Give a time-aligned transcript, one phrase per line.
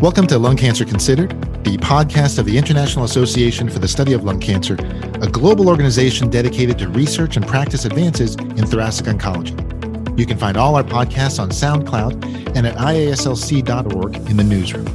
[0.00, 1.28] Welcome to Lung Cancer Considered,
[1.62, 4.72] the podcast of the International Association for the Study of Lung Cancer,
[5.20, 10.18] a global organization dedicated to research and practice advances in thoracic oncology.
[10.18, 14.88] You can find all our podcasts on SoundCloud and at iaslc.org in the newsroom.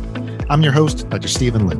[0.49, 1.27] I'm your host, Dr.
[1.27, 1.79] Stephen Liu.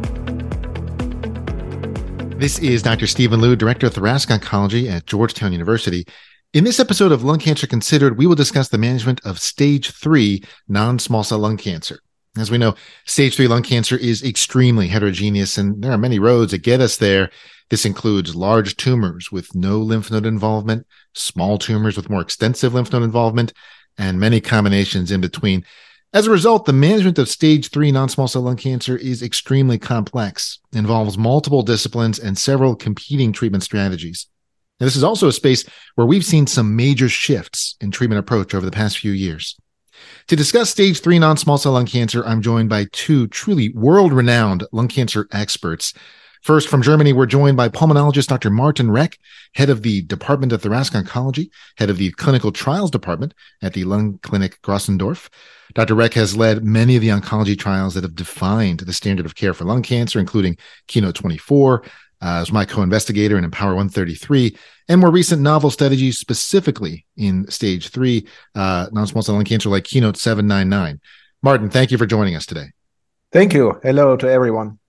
[2.37, 3.07] This is Dr.
[3.07, 6.05] Stephen Liu, Director of Thoracic Oncology at Georgetown University.
[6.53, 10.43] In this episode of Lung Cancer Considered, we will discuss the management of stage three
[10.67, 12.01] non small cell lung cancer.
[12.37, 12.75] As we know,
[13.05, 16.97] stage three lung cancer is extremely heterogeneous, and there are many roads that get us
[16.97, 17.29] there.
[17.69, 22.91] This includes large tumors with no lymph node involvement, small tumors with more extensive lymph
[22.91, 23.53] node involvement,
[23.97, 25.63] and many combinations in between.
[26.13, 29.77] As a result, the management of stage three non small cell lung cancer is extremely
[29.77, 34.27] complex, involves multiple disciplines and several competing treatment strategies.
[34.79, 35.63] Now, this is also a space
[35.95, 39.55] where we've seen some major shifts in treatment approach over the past few years.
[40.27, 44.11] To discuss stage three non small cell lung cancer, I'm joined by two truly world
[44.13, 45.93] renowned lung cancer experts.
[46.45, 48.51] First, from Germany, we're joined by pulmonologist Dr.
[48.51, 49.17] Martin Reck,
[49.55, 53.83] head of the Department of Thoracic Oncology, head of the Clinical Trials Department at the
[53.83, 55.29] Lung Clinic Grosshansdorf.
[55.73, 55.95] Dr.
[55.95, 59.55] Reck has led many of the oncology trials that have defined the standard of care
[59.55, 60.55] for lung cancer, including
[60.87, 61.83] Keynote 24,
[62.25, 64.57] uh, as my co-investigator in IMpower 133,
[64.89, 69.83] and more recent novel strategies specifically in stage three uh, non-small cell lung cancer, like
[69.83, 70.99] Keynote 799.
[71.43, 72.71] Martin, thank you for joining us today.
[73.31, 73.79] Thank you.
[73.83, 74.79] Hello to everyone.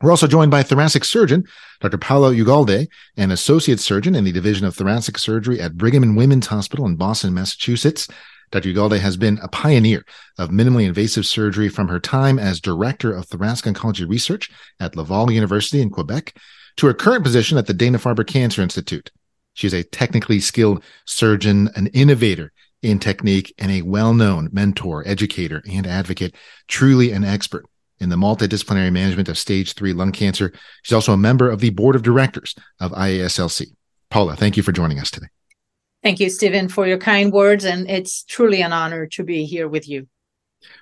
[0.00, 1.44] We're also joined by thoracic surgeon
[1.80, 1.98] Dr.
[1.98, 6.46] Paula Ugalde, an associate surgeon in the Division of Thoracic Surgery at Brigham and Women's
[6.46, 8.08] Hospital in Boston, Massachusetts.
[8.50, 8.68] Dr.
[8.72, 10.04] Ugalde has been a pioneer
[10.38, 15.30] of minimally invasive surgery from her time as director of thoracic oncology research at Laval
[15.30, 16.36] University in Quebec
[16.76, 19.10] to her current position at the Dana Farber Cancer Institute.
[19.54, 25.02] She is a technically skilled surgeon, an innovator in technique, and a well known mentor,
[25.06, 26.34] educator, and advocate,
[26.68, 27.64] truly an expert
[27.98, 30.52] in the multidisciplinary management of stage three lung cancer.
[30.82, 33.68] She's also a member of the board of directors of IASLC.
[34.10, 35.28] Paula, thank you for joining us today.
[36.06, 37.64] Thank you, Stephen, for your kind words.
[37.64, 40.06] And it's truly an honor to be here with you.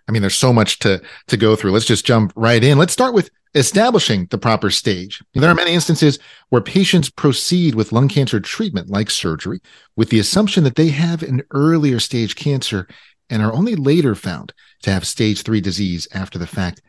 [0.06, 1.70] I mean, there's so much to, to go through.
[1.70, 2.76] Let's just jump right in.
[2.76, 5.22] Let's start with establishing the proper stage.
[5.32, 6.18] There are many instances
[6.50, 9.60] where patients proceed with lung cancer treatment, like surgery,
[9.96, 12.86] with the assumption that they have an earlier stage cancer
[13.30, 14.52] and are only later found
[14.82, 16.82] to have stage three disease after the fact.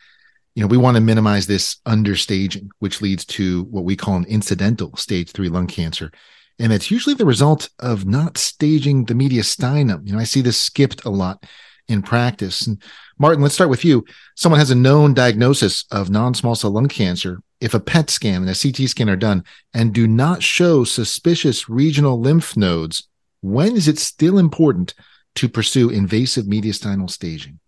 [0.55, 4.25] You know, we want to minimize this understaging, which leads to what we call an
[4.25, 6.11] incidental stage three lung cancer.
[6.59, 10.07] And it's usually the result of not staging the mediastinum.
[10.07, 11.43] You know, I see this skipped a lot
[11.87, 12.65] in practice.
[12.65, 12.81] And
[13.17, 14.05] Martin, let's start with you.
[14.35, 17.39] Someone has a known diagnosis of non small cell lung cancer.
[17.61, 21.69] If a PET scan and a CT scan are done and do not show suspicious
[21.69, 23.07] regional lymph nodes,
[23.41, 24.93] when is it still important
[25.35, 27.59] to pursue invasive mediastinal staging?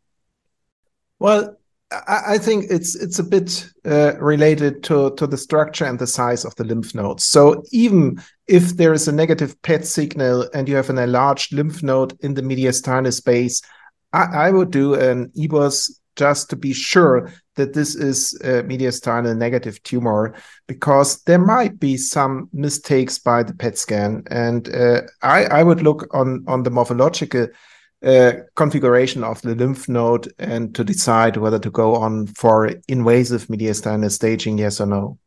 [1.20, 1.57] Well,
[1.90, 6.44] I think it's it's a bit uh, related to to the structure and the size
[6.44, 7.24] of the lymph nodes.
[7.24, 11.84] So even if there is a negative PET signal and you have an enlarged lymph
[11.84, 13.62] node in the mediastinal space,
[14.12, 19.38] I, I would do an EBUS just to be sure that this is a mediastinal
[19.38, 20.36] negative tumor
[20.68, 25.82] because there might be some mistakes by the PET scan, and uh, I I would
[25.84, 27.48] look on on the morphological
[28.56, 34.12] configuration of the lymph node and to decide whether to go on for invasive mediastinal
[34.12, 35.20] staging, yes or no.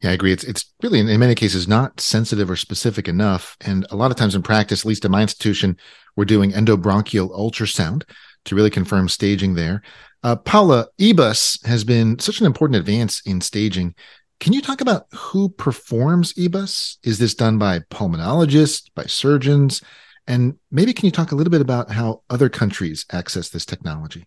[0.00, 0.32] Yeah, I agree.
[0.32, 4.10] It's it's really in, in, many cases not sensitive or specific enough, and a lot
[4.10, 5.76] of times in practice, at least in my institution,
[6.16, 8.04] we're doing endobronchial ultrasound
[8.46, 9.82] to really confirm staging there.
[10.22, 13.94] Uh, Paula, EBUS has been such an important advance in staging.
[14.38, 16.96] Can you talk about who performs EBUS?
[17.02, 19.82] Is this done by pulmonologists, by surgeons?
[20.26, 24.26] And maybe can you talk a little bit about how other countries access this technology?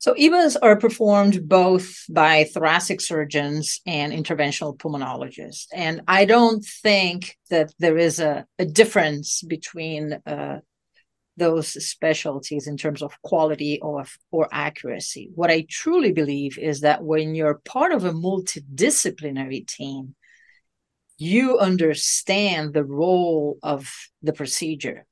[0.00, 5.66] So EBUS are performed both by thoracic surgeons and interventional pulmonologists.
[5.74, 10.60] And I don't think that there is a, a difference between uh,
[11.36, 15.30] those specialties in terms of quality or, or accuracy.
[15.34, 20.14] What I truly believe is that when you're part of a multidisciplinary team,
[21.18, 23.90] you understand the role of
[24.22, 25.04] the procedure.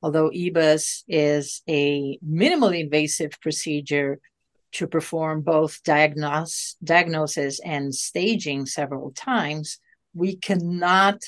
[0.00, 4.20] Although EBUS is a minimally invasive procedure
[4.72, 9.78] to perform both diagnose, diagnosis and staging several times,
[10.14, 11.22] we cannot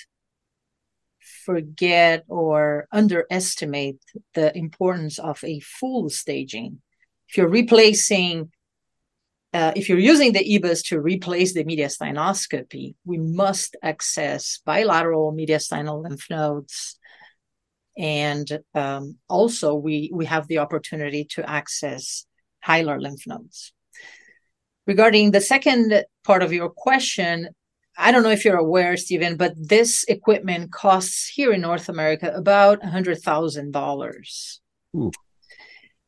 [1.44, 3.98] forget or underestimate
[4.34, 6.80] the importance of a full staging.
[7.28, 8.52] If you're replacing
[9.56, 16.02] uh, if you're using the EBUS to replace the mediastinoscopy, we must access bilateral mediastinal
[16.02, 16.98] lymph nodes.
[17.96, 22.26] And um, also, we, we have the opportunity to access
[22.66, 23.72] hilar lymph nodes.
[24.86, 27.48] Regarding the second part of your question,
[27.96, 32.30] I don't know if you're aware, Stephen, but this equipment costs here in North America
[32.34, 34.58] about $100,000.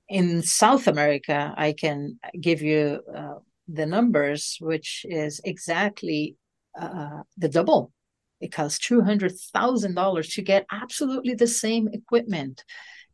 [0.09, 3.35] In South America, I can give you uh,
[3.69, 6.37] the numbers, which is exactly
[6.79, 7.93] uh, the double.
[8.41, 12.65] It costs $200,000 to get absolutely the same equipment.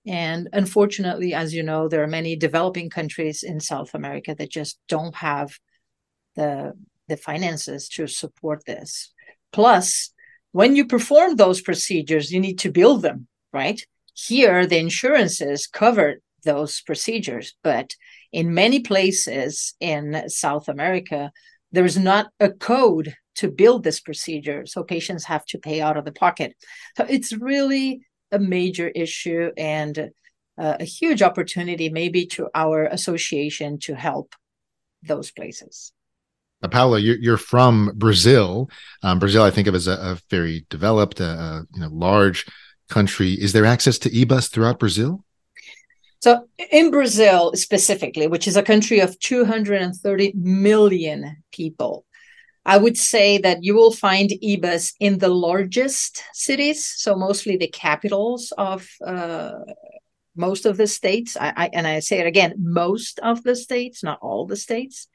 [0.06, 4.79] And unfortunately, as you know, there are many developing countries in South America that just
[4.87, 5.58] don't have
[6.37, 6.75] the,
[7.08, 9.12] the finances to support this.
[9.52, 10.11] Plus,
[10.52, 13.85] when you perform those procedures, you need to build them, right?
[14.14, 17.94] Here, the insurances cover those procedures, but
[18.32, 21.32] in many places in South America,
[21.73, 24.64] there is not a code to build this procedure.
[24.67, 26.55] So patients have to pay out of the pocket.
[26.96, 30.11] So it's really a major issue and
[30.56, 34.35] uh, a huge opportunity, maybe to our association to help
[35.02, 35.93] those places.
[36.62, 38.70] Now, Paula, you're, from Brazil.
[39.02, 42.47] Um, Brazil, I think of as a, a very developed, uh, you know, large
[42.88, 43.32] country.
[43.32, 45.24] Is there access to EBUS throughout Brazil?
[46.25, 52.06] So, in Brazil specifically, which is a country of 230 million people,
[52.65, 57.69] I would say that you will find EBUS in the largest cities, so mostly the
[57.69, 59.53] capitals of uh,
[60.35, 61.37] most of the states.
[61.38, 65.09] I, I, and I say it again, most of the states, not all the states.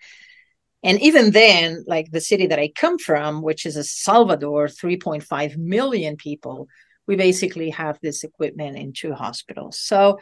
[0.84, 5.58] And even then, like the city that I come from, which is a Salvador, 3.5
[5.58, 6.68] million people,
[7.08, 9.80] we basically have this equipment in two hospitals.
[9.80, 10.20] So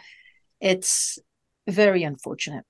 [0.60, 1.20] it's
[1.68, 2.66] very unfortunate.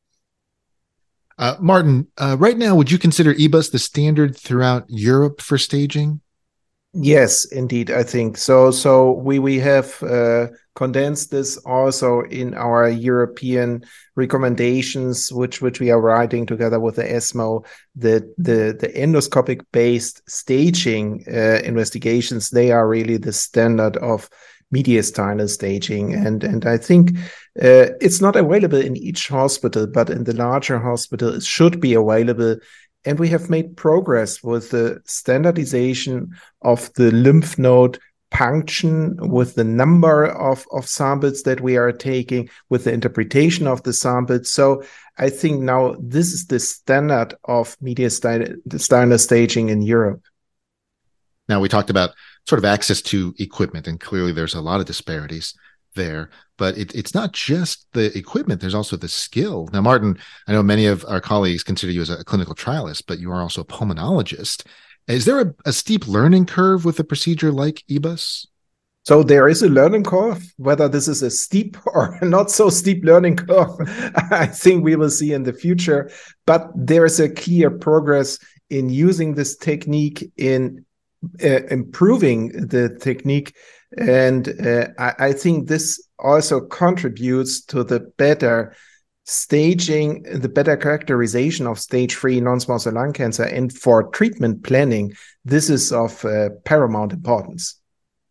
[1.38, 6.22] Uh, Martin, uh, right now, would you consider EBUS the standard throughout Europe for staging?
[6.94, 8.72] Yes, indeed, I think so.
[8.72, 13.84] So we we have uh, condensed this also in our European
[14.16, 17.66] recommendations, which which we are writing together with the ESMO.
[17.95, 24.28] The the the endoscopic based staging uh, investigations they are really the standard of
[24.74, 26.14] mediastinal staging.
[26.14, 27.18] And, and I think
[27.62, 31.94] uh, it's not available in each hospital, but in the larger hospital, it should be
[31.94, 32.58] available.
[33.06, 38.00] And we have made progress with the standardization of the lymph node
[38.30, 43.81] punction with the number of, of samples that we are taking with the interpretation of
[43.84, 44.84] the samples so
[45.18, 50.22] i think now this is the standard of media mediastinal staging in europe
[51.48, 52.10] now we talked about
[52.47, 55.53] sort of access to equipment, and clearly there's a lot of disparities
[55.95, 56.29] there.
[56.57, 59.69] But it, it's not just the equipment; there's also the skill.
[59.73, 60.17] Now, Martin,
[60.47, 63.41] I know many of our colleagues consider you as a clinical trialist, but you are
[63.41, 64.65] also a pulmonologist.
[65.07, 68.47] Is there a, a steep learning curve with a procedure like EBUS?
[69.03, 70.44] So there is a learning curve.
[70.57, 73.77] Whether this is a steep or not so steep learning curve,
[74.31, 76.11] I think we will see in the future.
[76.45, 78.38] But there is a clear progress
[78.69, 80.85] in using this technique in
[81.44, 83.56] uh, improving the technique.
[83.98, 88.75] And uh, I, I, think this also contributes to the better
[89.24, 93.44] staging, the better characterization of stage three non-small cell lung cancer.
[93.44, 95.14] And for treatment planning,
[95.46, 97.80] this is of uh, paramount importance.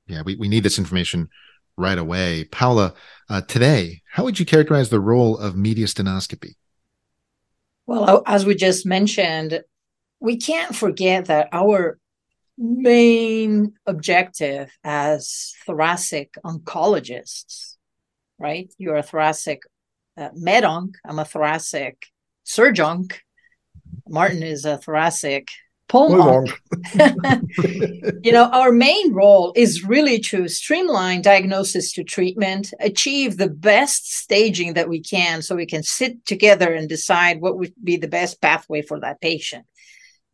[0.07, 1.29] Yeah, we, we need this information
[1.77, 2.45] right away.
[2.45, 2.95] Paula,
[3.29, 6.55] uh, today, how would you characterize the role of mediastinoscopy?
[7.87, 9.63] Well, as we just mentioned,
[10.21, 11.99] we can't forget that our
[12.59, 17.77] main objective as thoracic oncologists,
[18.39, 18.73] right?
[18.79, 19.63] You're a thoracic
[20.17, 20.97] uh, med onc.
[21.05, 22.07] I'm a thoracic
[22.45, 23.09] surgeon.
[24.09, 25.49] Martin is a thoracic
[25.89, 26.51] pulmonc.
[28.25, 34.13] you know, our main role is really to streamline diagnosis to treatment, achieve the best
[34.13, 38.09] staging that we can so we can sit together and decide what would be the
[38.09, 39.67] best pathway for that patient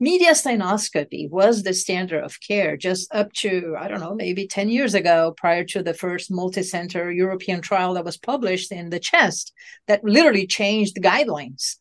[0.03, 4.95] mediastinoscopy was the standard of care just up to, I don't know, maybe 10 years
[4.95, 9.53] ago, prior to the first multi-center European trial that was published in the chest
[9.87, 11.77] that literally changed the guidelines.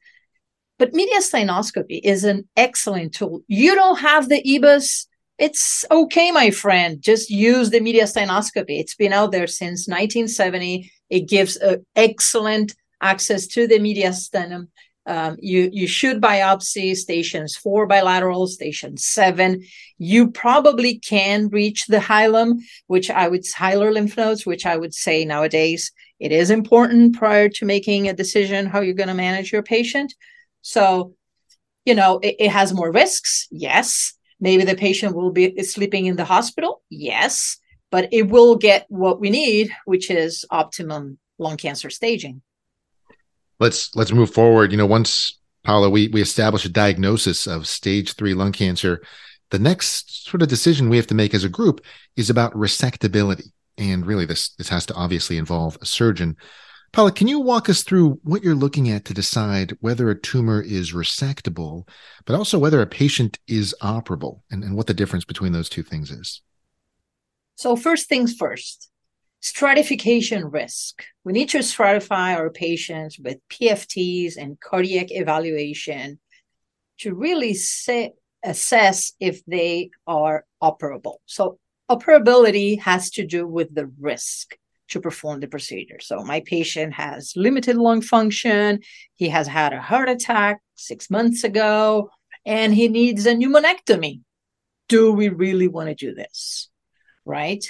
[0.78, 3.42] But mediastinoscopy is an excellent tool.
[3.48, 5.08] You don't have the EBUS.
[5.38, 7.02] It's okay, my friend.
[7.02, 8.80] Just use the mediastinoscopy.
[8.80, 10.92] It's been out there since 1970.
[11.10, 11.58] It gives
[11.96, 14.68] excellent access to the mediastinum
[15.12, 19.62] um, you you should biopsy stations four bilateral, station seven.
[19.98, 24.94] You probably can reach the hilum, which I would hilar lymph nodes, which I would
[24.94, 29.52] say nowadays it is important prior to making a decision how you're going to manage
[29.52, 30.14] your patient.
[30.62, 31.16] So,
[31.84, 33.48] you know, it, it has more risks.
[33.52, 36.84] Yes, maybe the patient will be sleeping in the hospital.
[36.90, 37.58] Yes,
[37.90, 42.42] but it will get what we need, which is optimum lung cancer staging.
[43.62, 44.72] Let's let's move forward.
[44.72, 49.02] You know, once Paula, we we establish a diagnosis of stage three lung cancer.
[49.52, 51.82] The next sort of decision we have to make as a group
[52.18, 53.52] is about resectability.
[53.78, 56.36] And really, this this has to obviously involve a surgeon.
[56.92, 60.62] Paula, can you walk us through what you're looking at to decide whether a tumor
[60.62, 61.88] is resectable,
[62.26, 65.84] but also whether a patient is operable and, and what the difference between those two
[65.84, 66.42] things is?
[67.56, 68.91] So, first things first
[69.42, 71.04] stratification risk.
[71.24, 76.20] We need to stratify our patients with PFTs and cardiac evaluation
[77.00, 81.16] to really say, assess if they are operable.
[81.26, 84.56] So, operability has to do with the risk
[84.90, 86.00] to perform the procedure.
[86.00, 88.80] So, my patient has limited lung function,
[89.16, 92.10] he has had a heart attack six months ago,
[92.46, 94.22] and he needs a pneumonectomy.
[94.88, 96.70] Do we really want to do this?
[97.26, 97.66] Right?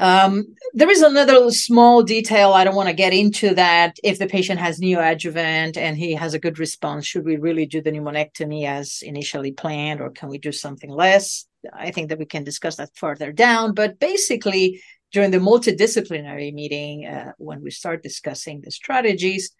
[0.00, 2.54] Um, there is another small detail.
[2.54, 3.96] I don't want to get into that.
[4.02, 7.82] If the patient has neoadjuvant and he has a good response, should we really do
[7.82, 11.44] the pneumonectomy as initially planned, or can we do something less?
[11.72, 13.74] I think that we can discuss that further down.
[13.74, 19.50] But basically, during the multidisciplinary meeting, uh, when we start discussing the strategies,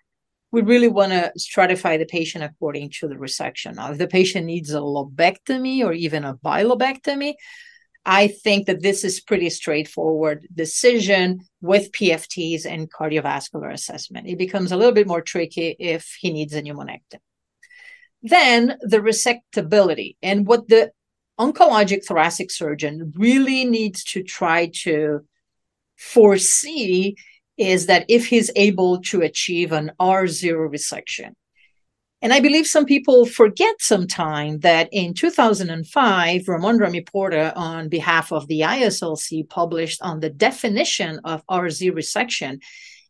[0.53, 3.75] we really want to stratify the patient according to the resection.
[3.75, 7.35] Now, if the patient needs a lobectomy or even a bilobectomy,
[8.05, 14.27] I think that this is pretty straightforward decision with PFTs and cardiovascular assessment.
[14.27, 17.21] It becomes a little bit more tricky if he needs a pneumonectomy.
[18.23, 20.93] Then the resectability and what the
[21.39, 25.21] oncologic thoracic surgeon really needs to try to
[25.97, 27.17] foresee
[27.57, 31.33] is that if he's able to achieve an R0 resection,
[32.23, 38.47] and I believe some people forget sometime that in 2005, Ramon Rami-Porta, on behalf of
[38.47, 42.61] the ISLC, published on the definition of R0 resection.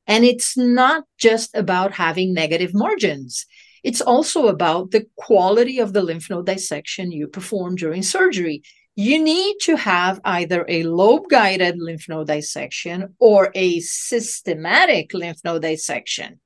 [0.06, 3.46] And it's not just about having negative margins.
[3.82, 8.62] It's also about the quality of the lymph node dissection you perform during surgery.
[8.94, 15.38] You need to have either a lobe guided lymph node dissection or a systematic lymph
[15.44, 16.40] node dissection.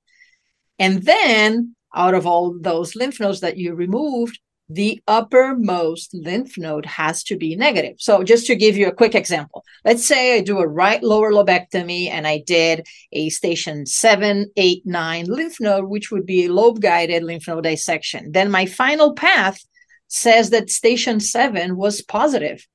[0.78, 6.86] And then out of all those lymph nodes that you removed, the uppermost lymph node
[6.86, 7.96] has to be negative.
[7.98, 11.32] So, just to give you a quick example, let's say I do a right lower
[11.32, 16.52] lobectomy and I did a station seven, eight, nine lymph node, which would be a
[16.52, 18.32] lobe guided lymph node dissection.
[18.32, 19.58] Then my final path
[20.08, 22.66] says that station seven was positive.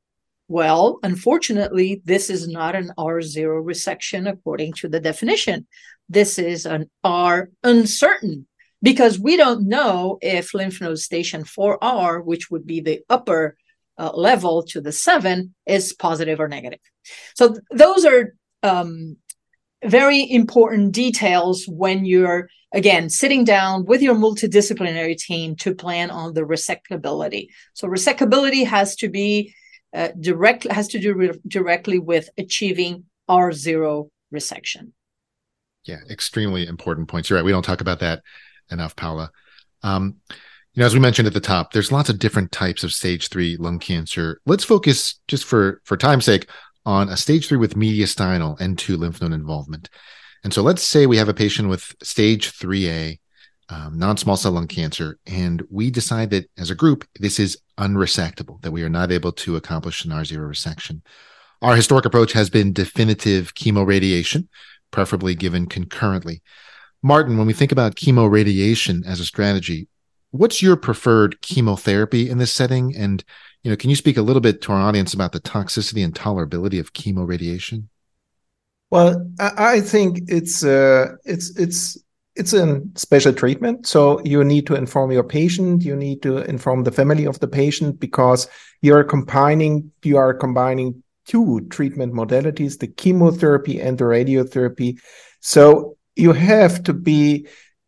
[0.48, 5.68] Well, unfortunately, this is not an R0 resection according to the definition.
[6.08, 8.48] This is an R uncertain
[8.82, 13.58] because we don't know if lymph node station 4R, which would be the upper
[13.98, 16.80] uh, level to the seven, is positive or negative.
[17.36, 19.18] So th- those are um,
[19.84, 26.34] very important details when you're again sitting down with your multidisciplinary team to plan on
[26.34, 27.48] the resectability.
[27.74, 29.54] So resectability has to be
[29.94, 34.92] uh, direct has to do re- directly with achieving R0 resection.
[35.86, 37.30] Yeah, extremely important points.
[37.30, 37.46] You're right.
[37.46, 38.22] We don't talk about that
[38.72, 39.32] enough, Paula.
[39.84, 40.18] Um,
[40.74, 43.30] you know, as we mentioned at the top, there's lots of different types of stage
[43.30, 44.40] three lung cancer.
[44.46, 46.50] Let's focus just for for time's sake
[46.86, 49.90] on a stage three with mediastinal N2 lymph node involvement.
[50.44, 53.20] And so let's say we have a patient with stage 3A
[53.70, 58.60] um, non-small cell lung cancer, and we decide that as a group, this is unresectable,
[58.62, 61.02] that we are not able to accomplish an R0 resection.
[61.62, 64.48] Our historic approach has been definitive chemoradiation,
[64.92, 66.42] preferably given concurrently.
[67.02, 69.88] Martin, when we think about chemoradiation as a strategy,
[70.32, 72.96] what's your preferred chemotherapy in this setting?
[72.96, 73.24] And
[73.64, 76.14] you know, can you speak a little bit to our audience about the toxicity and
[76.14, 77.86] tolerability of chemoradiation?
[78.90, 81.98] Well, I think it's uh, it's it's
[82.36, 83.86] it's a special treatment.
[83.86, 85.84] So you need to inform your patient.
[85.84, 88.48] You need to inform the family of the patient because
[88.82, 95.00] you are combining you are combining two treatment modalities: the chemotherapy and the radiotherapy.
[95.40, 97.48] So you have to be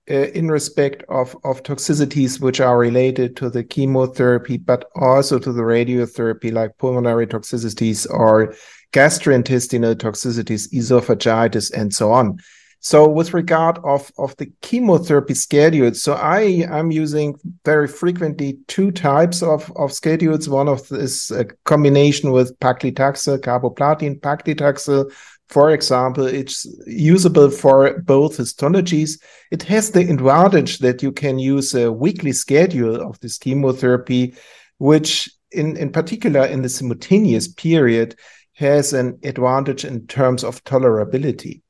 [0.10, 5.52] uh, in respect of, of toxicities which are related to the chemotherapy, but also to
[5.54, 8.56] the radiotherapy, like pulmonary toxicities or
[8.94, 12.40] gastrointestinal toxicities, esophagitis, and so on.
[12.84, 18.92] So with regard of, of the chemotherapy schedules, so I am using very frequently two
[18.92, 20.50] types of, of schedules.
[20.50, 25.14] One of this a combination with paclitaxel, carboplatin, paclitaxel,
[25.52, 29.22] for example, it's usable for both histologies.
[29.52, 34.34] It has the advantage that you can use a weekly schedule of this chemotherapy,
[34.78, 38.16] which in, in particular in the simultaneous period
[38.54, 41.62] has an advantage in terms of tolerability.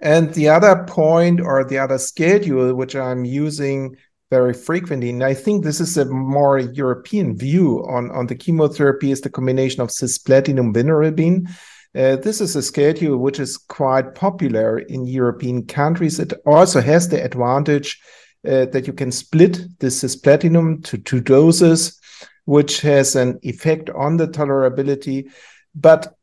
[0.00, 3.96] And the other point or the other schedule, which I'm using
[4.30, 9.10] very frequently, and I think this is a more European view on, on the chemotherapy,
[9.10, 11.48] is the combination of cisplatinum vinorelbine.
[11.96, 16.18] Uh, this is a schedule which is quite popular in European countries.
[16.20, 17.98] It also has the advantage
[18.46, 21.98] uh, that you can split the cisplatinum to two doses,
[22.44, 25.30] which has an effect on the tolerability.
[25.74, 26.14] But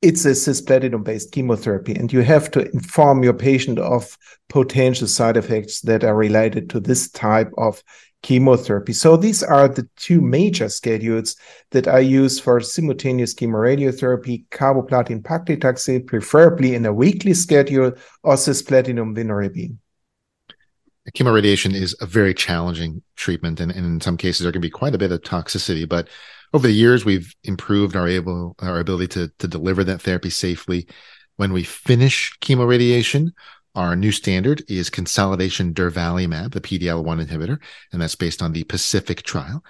[0.00, 4.16] it's a cisplatinum based chemotherapy, and you have to inform your patient of
[4.48, 7.82] potential side effects that are related to this type of
[8.22, 8.92] chemotherapy.
[8.92, 11.36] So these are the two major schedules
[11.70, 19.16] that I use for simultaneous chemoradiotherapy, carboplatin paclitaxel, preferably in a weekly schedule, or cisplatinum
[19.16, 19.76] vinorelbine.
[21.14, 24.94] Chemoradiation is a very challenging treatment, and, and in some cases there can be quite
[24.94, 25.88] a bit of toxicity.
[25.88, 26.08] But
[26.52, 30.86] over the years, we've improved our able our ability to to deliver that therapy safely.
[31.36, 33.30] When we finish chemoradiation,
[33.78, 37.58] our new standard is consolidation durvalumab, the PD-L1 inhibitor,
[37.92, 39.62] and that's based on the Pacific trial.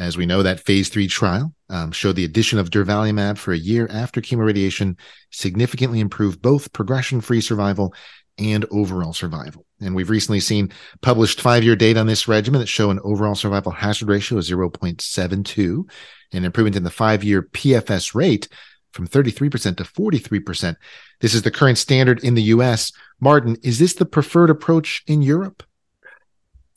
[0.00, 3.58] As we know, that phase three trial um, showed the addition of durvalumab for a
[3.58, 4.98] year after chemoradiation
[5.30, 7.94] significantly improved both progression-free survival
[8.36, 9.64] and overall survival.
[9.80, 13.36] And we've recently seen published five year data on this regimen that show an overall
[13.36, 15.88] survival hazard ratio of 0.72
[16.32, 18.48] and improvement in the five year PFS rate
[18.92, 20.76] from 33% to 43%.
[21.20, 22.92] This is the current standard in the US.
[23.20, 25.62] Martin, is this the preferred approach in Europe?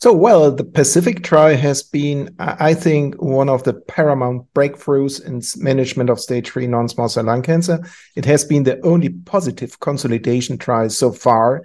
[0.02, 5.42] So, well, the Pacific trial has been, I think, one of the paramount breakthroughs in
[5.64, 7.80] management of stage three non small cell lung cancer.
[8.16, 11.64] It has been the only positive consolidation trial so far.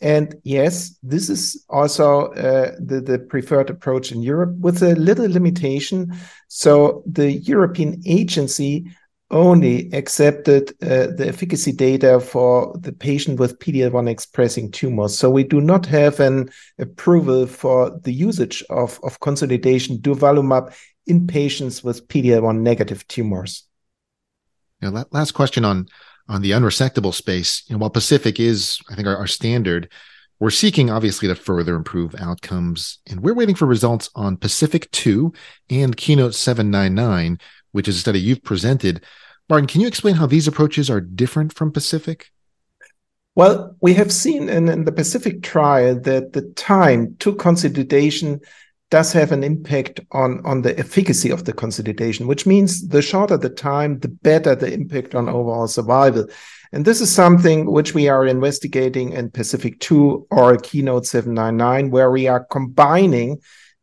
[0.00, 5.28] And yes, this is also uh, the, the preferred approach in Europe with a little
[5.28, 6.14] limitation.
[6.48, 8.92] So, the European agency
[9.32, 15.18] only accepted uh, the efficacy data for the patient with PD-L1 expressing tumors.
[15.18, 20.74] So we do not have an approval for the usage of, of consolidation durvalumab
[21.06, 23.64] in patients with PD-L1 negative tumors.
[24.80, 25.88] Now, last question on
[26.28, 27.62] on the unresectable space.
[27.66, 29.90] You know, while Pacific is, I think, our, our standard,
[30.40, 35.32] we're seeking obviously to further improve outcomes, and we're waiting for results on Pacific 2
[35.70, 37.38] and Keynote 799,
[37.72, 39.04] which is a study you've presented.
[39.48, 42.30] Martin, can you explain how these approaches are different from Pacific?
[43.34, 48.40] Well, we have seen in, in the Pacific trial that the time to consolidation
[48.90, 53.38] does have an impact on, on the efficacy of the consolidation, which means the shorter
[53.38, 56.26] the time, the better the impact on overall survival.
[56.72, 62.10] And this is something which we are investigating in Pacific 2 or Keynote 799, where
[62.10, 63.40] we are combining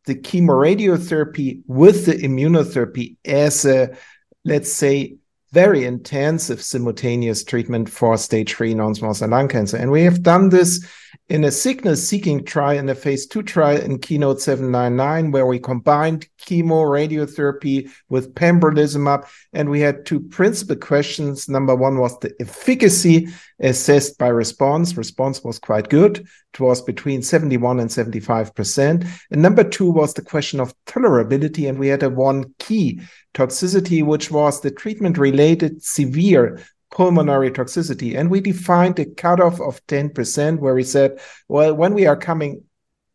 [0.10, 3.96] the chemoradiotherapy with the immunotherapy as a,
[4.44, 5.18] let's say,
[5.52, 9.78] very intensive simultaneous treatment for stage three non-small cell lung cancer.
[9.78, 10.84] And we have done this
[11.30, 15.60] in a signal seeking trial in a phase two trial in Keynote 799, where we
[15.60, 19.28] combined chemo radiotherapy with pembrolizumab.
[19.54, 21.48] And we had two principal questions.
[21.48, 24.98] Number one was the efficacy assessed by response.
[24.98, 26.28] Response was quite good.
[26.54, 29.08] It was between 71 and 75%.
[29.30, 31.70] And number two was the question of tolerability.
[31.70, 33.02] And we had a one key
[33.36, 36.60] toxicity, which was the treatment related severe
[36.92, 38.18] pulmonary toxicity.
[38.18, 42.64] And we defined a cutoff of 10%, where we said, well, when we are coming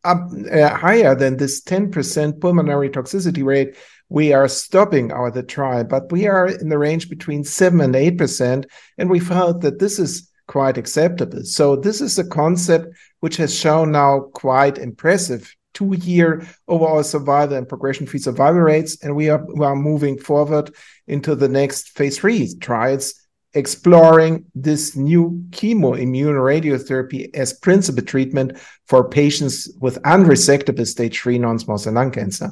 [0.03, 3.75] up uh, higher than this 10% pulmonary toxicity rate,
[4.07, 7.95] we are stopping our the trial, but we are in the range between 7 and
[7.95, 8.65] 8%.
[8.97, 11.43] And we felt that this is quite acceptable.
[11.43, 17.67] So this is a concept which has shown now quite impressive two-year overall survival and
[17.67, 20.73] progression-free survival rates, and we are, we are moving forward
[21.05, 23.13] into the next phase three trials
[23.55, 31.77] exploring this new chemoimmune radiotherapy as principal treatment for patients with unresectable stage 3 non-small
[31.77, 32.51] cell lung cancer.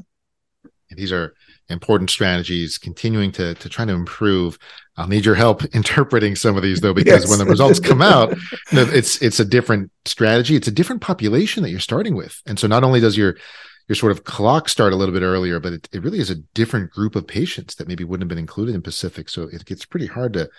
[0.89, 1.33] These are
[1.69, 4.59] important strategies continuing to to try to improve
[4.97, 7.29] i'll need your help interpreting some of these though because yes.
[7.29, 8.35] when the results come out
[8.71, 12.67] it's it's a different strategy it's a different population that you're starting with and so
[12.67, 13.37] not only does your
[13.87, 16.35] your sort of clock start a little bit earlier but it, it really is a
[16.53, 19.85] different group of patients that maybe wouldn't have been included in pacific so it gets
[19.85, 20.49] pretty hard to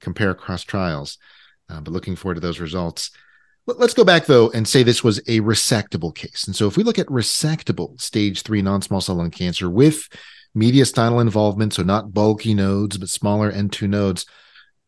[0.00, 1.18] compare across trials.
[1.68, 3.10] Uh, but looking forward to those results.
[3.66, 6.44] Let's go back though and say this was a resectable case.
[6.46, 10.08] And so if we look at resectable stage three non-small cell lung cancer with
[10.56, 14.24] mediastinal involvement, so not bulky nodes, but smaller N2 nodes,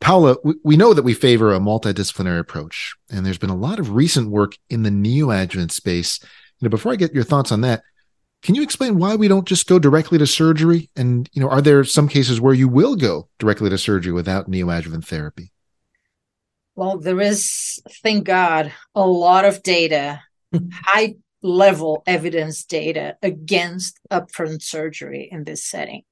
[0.01, 3.93] Paula, we know that we favor a multidisciplinary approach, and there's been a lot of
[3.93, 6.21] recent work in the neoadjuvant space.
[6.23, 7.83] You know, before I get your thoughts on that,
[8.43, 10.91] can you explain why we don't just go directly to surgery?
[10.97, 14.51] And you know, are there some cases where you will go directly to surgery without
[14.51, 15.53] neoadjuvant therapy?
[16.75, 20.23] Well, there is, thank God, a lot of data,
[20.73, 26.03] high level evidence data against upfront surgery in this setting.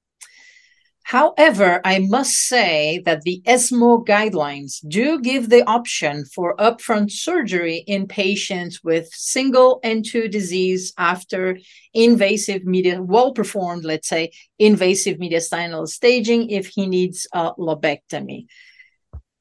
[1.08, 7.76] However, I must say that the ESMO guidelines do give the option for upfront surgery
[7.86, 11.56] in patients with single N2 disease after
[11.94, 18.44] invasive media, well performed, let's say, invasive mediastinal staging if he needs a lobectomy.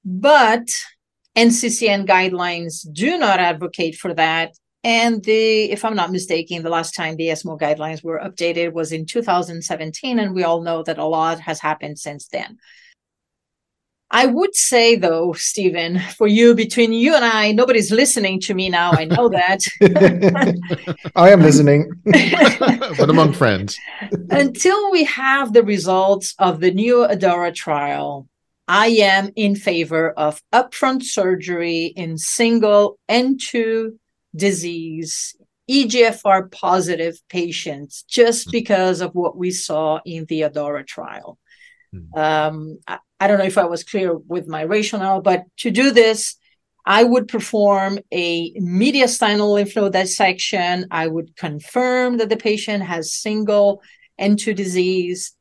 [0.06, 0.69] But
[1.36, 4.53] NCCN guidelines do not advocate for that
[4.88, 8.93] and the, if I'm not mistaken, the last time the ESMO guidelines were updated was
[8.93, 12.58] in 2017, and we all know that a lot has happened since then.
[14.10, 18.69] I would say, though, Stephen, for you, between you and I, nobody's listening to me
[18.69, 18.91] now.
[18.93, 19.60] I know that.
[21.17, 21.91] I am listening.
[22.06, 23.78] but among friends.
[24.30, 28.30] Until we have the results of the NeoADAURA trial,
[28.69, 33.97] I am in favor of upfront surgery in single N2
[34.38, 35.36] disease,
[35.69, 38.52] EGFR positive patients, just hmm.
[38.52, 41.38] because of what we saw in the ADAURA trial.
[41.93, 42.17] Mm.
[42.17, 45.91] Um, I, I, don't know if I was clear with my rationale, but to do
[45.91, 46.36] this,
[46.86, 50.88] I would perform a mediastinal lymph node dissection.
[50.91, 53.82] I would confirm that the patient has single
[54.19, 55.34] N2 disease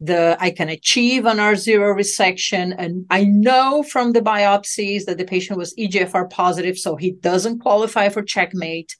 [0.00, 2.74] the I can achieve an R0 resection.
[2.76, 7.60] And I know from the biopsies that the patient was EGFR positive, so he doesn't
[7.60, 8.96] qualify for checkmate.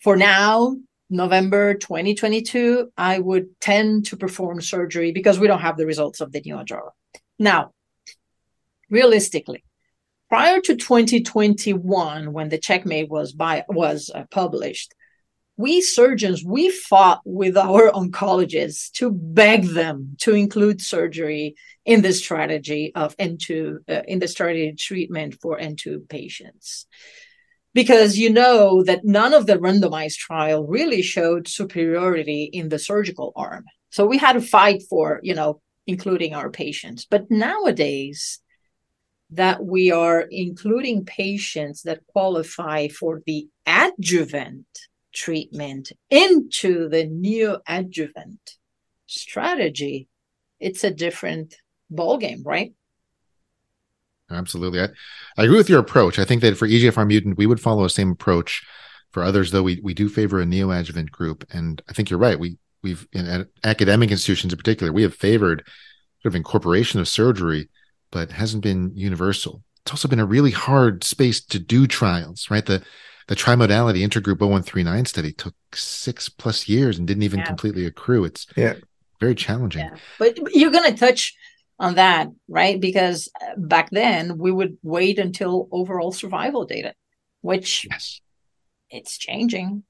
[0.00, 0.76] For now,
[1.10, 6.32] November 2022, I would tend to perform surgery because we don't have the results of
[6.32, 6.90] the NeoADAURA.
[7.38, 7.72] Now,
[8.88, 9.64] realistically,
[10.28, 14.94] prior to 2021, when the checkmate was by was uh, published,
[15.56, 22.12] we surgeons we fought with our oncologists to beg them to include surgery in the
[22.12, 26.86] strategy of N2 uh, in the strategy treatment for N2 patients.
[27.74, 33.32] Because you know that none of the randomized trial really showed superiority in the surgical
[33.34, 33.64] arm.
[33.90, 37.06] So we had to fight for you know including our patients.
[37.08, 38.40] But nowadays
[39.30, 44.66] that we are including patients that qualify for the adjuvant
[45.12, 48.56] treatment into the neoadjuvant
[49.06, 50.08] strategy,
[50.60, 51.56] it's a different
[51.92, 52.72] ballgame, right?
[54.30, 54.80] Absolutely.
[54.80, 54.88] I,
[55.36, 56.18] I agree with your approach.
[56.18, 58.64] I think that for EGFR mutant, we would follow the same approach.
[59.10, 61.44] For others, though, we, we do favor a neoadjuvant group.
[61.52, 62.38] And I think you're right.
[62.38, 65.62] We we've in academic institutions in particular, we have favored
[66.22, 67.68] sort of incorporation of surgery,
[68.10, 69.62] but hasn't been universal.
[69.84, 72.64] It's also been a really hard space to do trials, right?
[72.64, 72.82] The
[73.28, 77.46] the trimodality intergroup 0139 study took six plus years and didn't even yeah.
[77.46, 78.24] completely accrue.
[78.24, 78.74] It's yeah.
[79.20, 79.82] very challenging.
[79.82, 79.96] Yeah.
[80.18, 81.34] But you're going to touch
[81.78, 82.80] on that, right?
[82.80, 86.94] Because uh, back then we would wait until overall survival data,
[87.40, 88.20] which yes.
[88.90, 89.84] it's changing.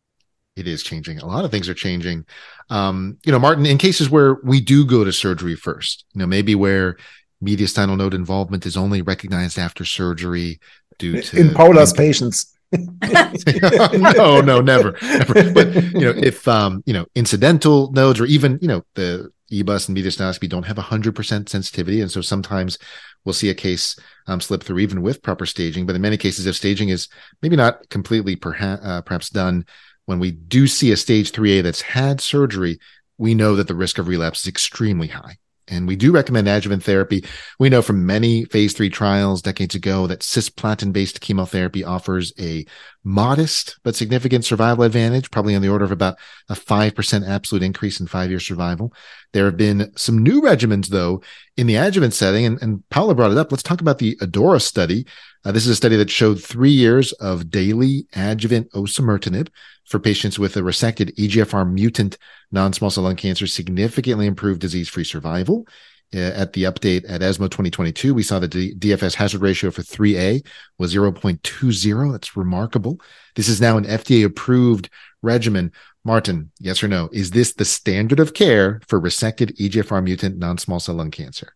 [0.56, 1.18] It is changing.
[1.18, 2.26] A lot of things are changing.
[2.68, 6.26] Um, you know, Martin, in cases where we do go to surgery first, you know,
[6.26, 6.96] maybe where
[7.42, 10.60] mediastinal node involvement is only recognized after surgery
[10.98, 12.54] due to in Paula's patients.
[14.16, 15.52] no, no, never, never.
[15.52, 19.88] But you know, if um, you know, incidental nodes or even you know the EBUS
[19.88, 22.78] and mediastinoscopy don't have hundred percent sensitivity, and so sometimes
[23.24, 25.86] we'll see a case um, slip through even with proper staging.
[25.86, 27.08] But in many cases, if staging is
[27.42, 29.66] maybe not completely uh, perhaps done,
[30.06, 32.78] when we do see a stage 3A that's had surgery,
[33.18, 35.36] we know that the risk of relapse is extremely high.
[35.68, 37.24] And we do recommend adjuvant therapy.
[37.58, 42.66] We know from many phase three trials decades ago that cisplatin based chemotherapy offers a
[43.04, 48.00] modest but significant survival advantage, probably on the order of about a 5% absolute increase
[48.00, 48.92] in five year survival.
[49.32, 51.22] There have been some new regimens, though,
[51.56, 52.44] in the adjuvant setting.
[52.44, 53.52] And, and Paula brought it up.
[53.52, 55.06] Let's talk about the ADAURA study.
[55.44, 59.48] Uh, this is a study that showed three years of daily adjuvant osimertinib
[59.92, 62.16] for patients with a resected EGFR mutant
[62.50, 65.66] non-small cell lung cancer significantly improved disease-free survival.
[66.14, 69.82] Uh, at the update at ESMO 2022, we saw the D- DFS hazard ratio for
[69.82, 70.46] 3A
[70.78, 72.12] was 0.20.
[72.12, 73.00] That's remarkable.
[73.34, 74.88] This is now an FDA approved
[75.20, 75.72] regimen.
[76.04, 77.10] Martin, yes or no?
[77.12, 81.54] Is this the standard of care for resected EGFR mutant non-small cell lung cancer?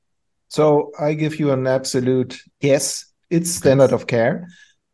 [0.49, 3.07] So I give you an absolute yes.
[3.31, 4.47] It's standard of care.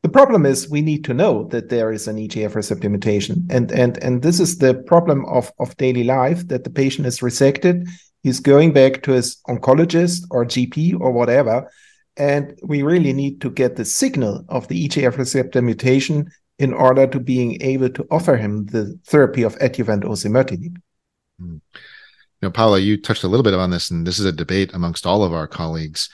[0.02, 3.46] The problem is we need to know that there is an EGF receptor mutation.
[3.50, 7.20] And and and this is the problem of, of daily life that the patient is
[7.20, 7.88] resected.
[8.22, 11.70] He's going back to his oncologist or GP or whatever.
[12.16, 17.06] And we really need to get the signal of the EGF receptor mutation in order
[17.06, 20.76] to being able to offer him the therapy of adjuvant osimertinib.
[21.40, 21.60] Mm.
[21.72, 24.74] You know, Paula, you touched a little bit on this, and this is a debate
[24.74, 26.10] amongst all of our colleagues.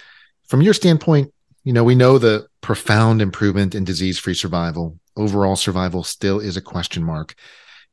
[0.46, 1.32] From your standpoint,
[1.64, 4.98] you know, we know the profound improvement in disease free survival.
[5.16, 7.34] Overall survival still is a question mark.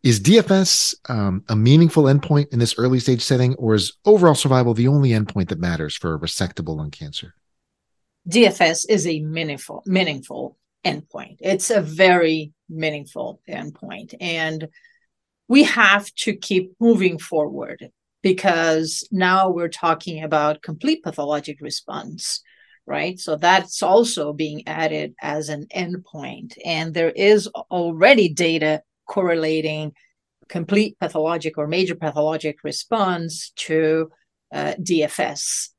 [0.03, 4.73] Is DFS um, a meaningful endpoint in this early stage setting, or is overall survival
[4.73, 7.33] the only endpoint that matters for a resectable lung cancer?
[8.29, 11.37] DFS is a meaningful, meaningful endpoint.
[11.39, 14.13] It's a very meaningful endpoint.
[14.19, 14.67] And
[15.47, 17.89] we have to keep moving forward
[18.21, 22.41] because now we're talking about complete pathologic response
[22.87, 23.19] right?
[23.19, 26.57] So that's also being added as an endpoint.
[26.63, 29.93] And there is already data correlating
[30.47, 34.11] complete pathologic or major pathologic response to
[34.53, 35.69] uh, DFS.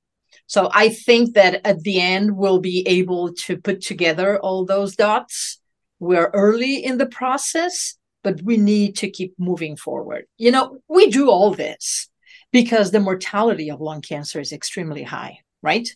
[0.46, 4.96] So I think that at the end, we'll be able to put together all those
[4.96, 5.60] dots.
[5.98, 10.26] We're early in the process, but we need to keep moving forward.
[10.36, 12.08] You know, we do all this
[12.52, 15.88] because the mortality of lung cancer is extremely high, right?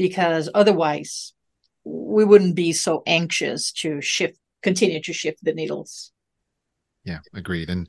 [0.00, 1.34] Because otherwise
[1.84, 6.10] we wouldn't be so anxious to shift continue to shift the needles
[7.04, 7.86] yeah agreed and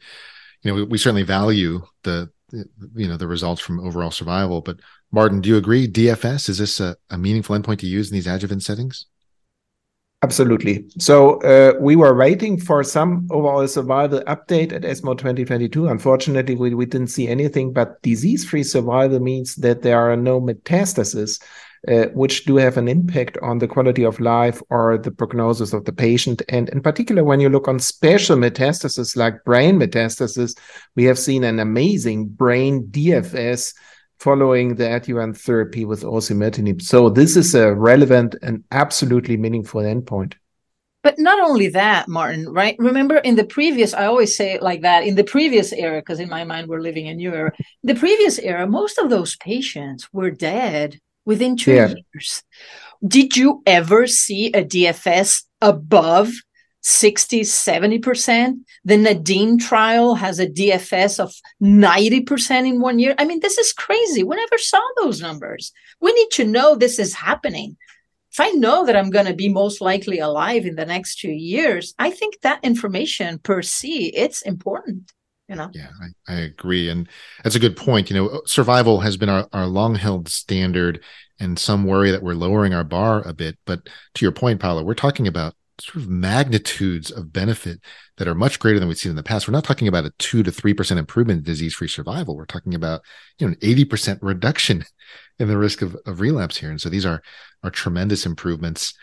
[0.62, 4.78] you know we, we certainly value the you know the results from overall survival but
[5.10, 8.28] martin do you agree dfs is this a, a meaningful endpoint to use in these
[8.28, 9.06] adjuvant settings
[10.24, 10.86] Absolutely.
[11.00, 15.88] So uh, we were waiting for some overall survival update at ESMO 2022.
[15.88, 20.40] Unfortunately, we, we didn't see anything, but disease free survival means that there are no
[20.40, 21.42] metastases
[21.88, 25.86] uh, which do have an impact on the quality of life or the prognosis of
[25.86, 26.42] the patient.
[26.50, 30.58] And in particular, when you look on special metastases like brain metastasis,
[30.96, 33.74] we have seen an amazing brain DFS
[34.20, 36.82] following the adjuvant therapy with osimertinib.
[36.82, 40.36] So this is a relevant and absolutely meaningful endpoint.
[41.04, 42.76] But not only that, Martin, right?
[42.78, 46.20] Remember in the previous, I always say it like that, in the previous era, because
[46.20, 47.52] in my mind, we're living in new era.
[47.84, 51.94] The previous era, most of those patients were dead within two yeah.
[52.14, 52.44] years.
[53.06, 56.32] Did you ever see a DFS above
[56.82, 58.60] 60, 70%?
[58.86, 63.16] The NADIM trial has a DFS of 90% in one year.
[63.18, 64.24] I mean, this is crazy.
[64.24, 65.72] We never saw those numbers.
[66.00, 67.78] We need to know this is happening.
[68.32, 71.32] If I know that I'm going to be most likely alive in the next two
[71.32, 75.12] years, I think that information per se, it's important
[75.52, 75.70] you know?
[75.74, 75.90] Yeah
[76.28, 77.08] I, I, agree and
[77.44, 81.04] that's a good point you know survival has been our, our long held standard
[81.40, 84.84] and some worry that we're lowering our bar a bit but to your point paula
[84.84, 87.82] we're talking about sort of magnitudes of benefit
[88.18, 89.48] that are much greater than we've seen in the past.
[89.48, 92.36] We're not talking about a 2 to 3% improvement in disease-free survival.
[92.36, 93.02] We're talking about
[93.40, 94.86] you know an 80% reduction
[95.40, 97.22] in the risk of, of relapse here and so these are
[97.64, 98.94] are tremendous improvements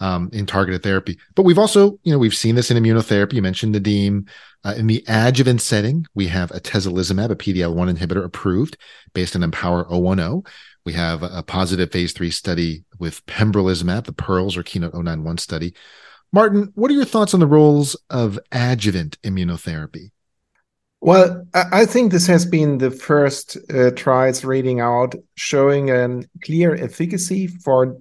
[0.00, 1.18] um, in targeted therapy.
[1.34, 3.34] But we've also, you know, we've seen this in immunotherapy.
[3.34, 4.28] You mentioned Nadim.
[4.62, 8.76] Uh, in the adjuvant setting, we have atezolizumab, a PDL1 inhibitor approved
[9.14, 10.42] based on IMpower 010.
[10.84, 15.74] We have a, positive phase three study with pembrolizumab, the PEARLS or Keynote 091 study.
[16.32, 20.10] Martin, what are your thoughts on the roles of adjuvant immunotherapy?
[21.02, 26.74] Well, I think this has been the first uh, trials reading out showing a clear
[26.74, 27.96] efficacy for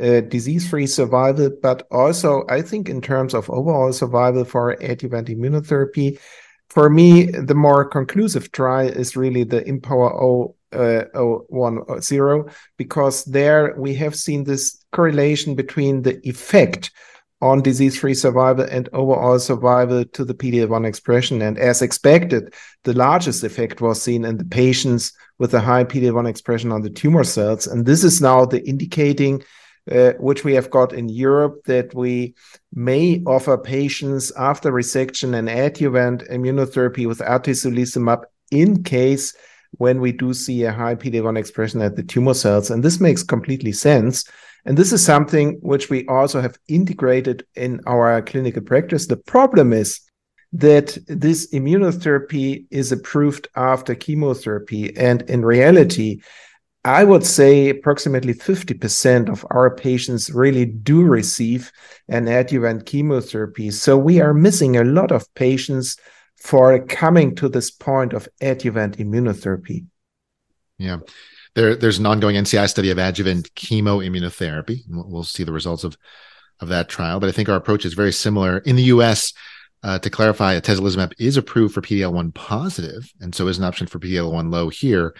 [0.00, 6.18] uh, disease-free survival, but also I think in terms of overall survival for adjuvant immunotherapy.
[6.70, 13.94] For me, the more conclusive trial is really the IMpower uh, 010 because there we
[13.94, 16.90] have seen this correlation between the effect
[17.40, 21.40] on disease-free survival and overall survival to the PD-L1 expression.
[21.40, 26.28] And as expected, the largest effect was seen in the patients with a high PD-L1
[26.28, 27.66] expression on the tumor cells.
[27.66, 29.42] And this is now the indicating
[29.90, 32.34] uh, which we have got in Europe, that we
[32.72, 39.34] may offer patients after resection and adjuvant immunotherapy with atezolizumab in case
[39.72, 42.70] when we do see a high PD-1 expression at the tumor cells.
[42.70, 44.24] And this makes completely sense.
[44.64, 49.06] And this is something which we also have integrated in our clinical practice.
[49.06, 50.00] The problem is
[50.52, 54.96] that this immunotherapy is approved after chemotherapy.
[54.96, 56.20] And in reality,
[56.84, 61.72] I would say approximately 50% of our patients really do receive
[62.08, 63.70] an adjuvant chemotherapy.
[63.70, 65.96] So we are missing a lot of patients
[66.36, 69.86] for coming to this point of adjuvant immunotherapy.
[70.78, 70.98] Yeah.
[71.54, 74.82] There, there's an ongoing NCI study of adjuvant chemo immunotherapy.
[74.88, 75.96] We'll see the results of,
[76.60, 77.18] of that trial.
[77.18, 78.58] But I think our approach is very similar.
[78.58, 79.32] In the US,
[79.82, 83.98] uh, to clarify, atezolizumab is approved for PDL1 positive, and so is an option for
[83.98, 85.14] PDL1 low here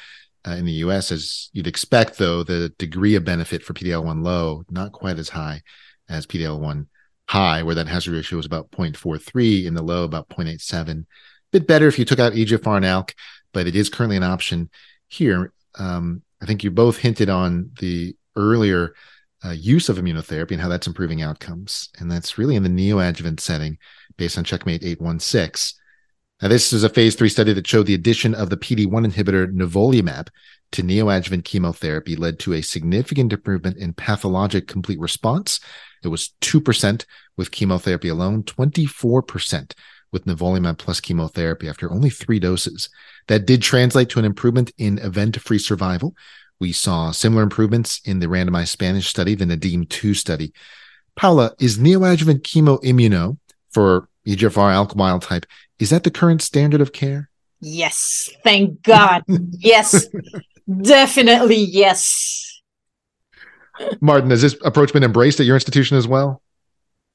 [0.46, 4.64] uh, in the US, as you'd expect, though, the degree of benefit for PDL1 low,
[4.70, 5.62] not quite as high
[6.08, 6.86] as PDL1
[7.28, 11.04] high, where that hazard ratio was about 0.43, in the low, about 0.87.
[11.52, 13.14] Bit better if you took out EGFR and ALK,
[13.52, 14.70] but it is currently an option
[15.08, 15.52] here.
[15.78, 18.94] Um, I think you both hinted on the earlier
[19.44, 21.90] uh, use of immunotherapy and how that's improving outcomes.
[21.98, 23.78] And that's really in the neoadjuvant setting
[24.16, 25.77] based on Checkmate 816.
[26.40, 29.52] Now, this is a phase three study that showed the addition of the PD-1 inhibitor
[29.52, 30.28] nivolumab
[30.72, 35.58] to neoadjuvant chemotherapy led to a significant improvement in pathologic complete response.
[36.04, 37.04] It was 2%
[37.36, 39.72] with chemotherapy alone, 24%
[40.12, 42.88] with nivolumab plus chemotherapy after only three doses.
[43.26, 46.14] That did translate to an improvement in event-free survival,
[46.60, 50.52] we saw similar improvements in the randomized Spanish study, the NADIM 2 study.
[51.16, 53.38] Paula, is neoadjuvant chemoimmuno
[53.70, 55.46] for EGFR ALK wild type,
[55.78, 57.30] is that the current standard of care?
[57.60, 59.24] Yes, thank God.
[59.26, 60.06] yes,
[60.82, 62.62] definitely yes.
[64.00, 66.42] Martin, has this approach been embraced at your institution as well?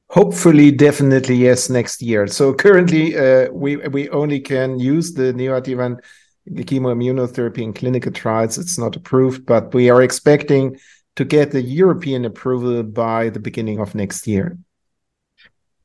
[0.10, 2.28] Hopefully, definitely yes next year.
[2.28, 6.00] So currently, uh, we we only can use the neoadjuvant
[6.50, 8.58] chemoimmunotherapy in clinical trials.
[8.58, 10.78] It's not approved, but we are expecting
[11.16, 14.58] to get the European approval by the beginning of next year.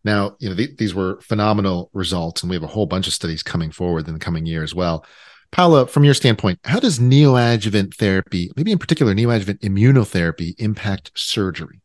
[0.04, 3.12] Now, you know, th- these were phenomenal results, and we have a whole bunch of
[3.12, 5.04] studies coming forward in the coming year as well.
[5.50, 11.80] Paula, from your standpoint, how does neoadjuvant therapy, maybe in particular neoadjuvant immunotherapy, impact surgery?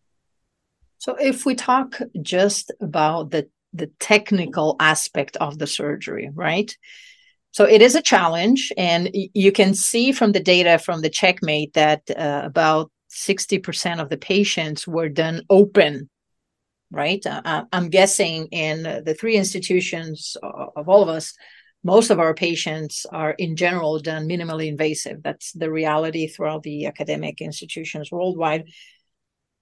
[0.97, 6.76] So, if we talk just about the the technical aspect of the surgery, right?
[7.52, 11.73] So it is a challenge, and you can see from the data from the checkmate
[11.73, 16.10] that uh, about 60% of the patients were done open,
[16.93, 17.25] right?
[17.25, 21.34] Uh, uh I'm guessing in the three institutions of all of us,
[21.84, 25.21] most of our patients are in general done minimally invasive.
[25.21, 28.65] That's the reality throughout the academic institutions worldwide.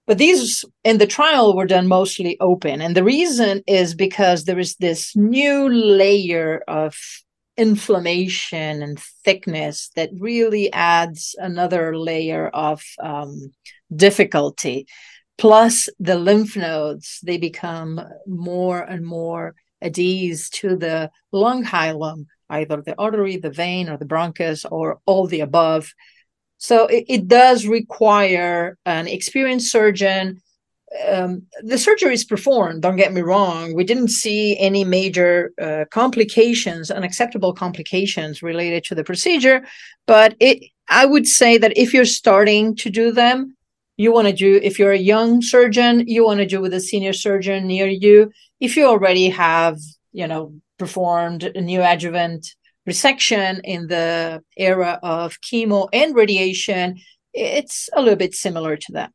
[0.06, 2.80] But these in the trial were done mostly open.
[2.80, 6.96] And the reason is because there is this new layer of
[7.56, 13.52] inflammation and thickness that really adds another layer of um,
[13.94, 14.86] difficulty.
[15.38, 22.82] Plus, the lymph nodes, they become more and more adhesed to the lung hilum, either
[22.82, 25.92] the artery, the vein, or the bronchus, or all the above.
[26.58, 30.40] So it, it does require an experienced surgeon
[31.08, 33.74] um, the surgery is performed, don't get me wrong.
[33.74, 39.64] We didn't see any major uh, complications, unacceptable complications related to the procedure.
[40.06, 43.56] But it, I would say that if you're starting to do them,
[43.96, 46.80] you want to do, if you're a young surgeon, you want to do with a
[46.80, 48.32] senior surgeon near you.
[48.60, 49.78] If you already have,
[50.12, 52.46] you know, performed a neoadjuvant
[52.88, 56.98] resection in the era of chemo and radiation,
[57.32, 59.12] it's a little bit similar to that.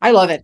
[0.00, 0.42] I love it.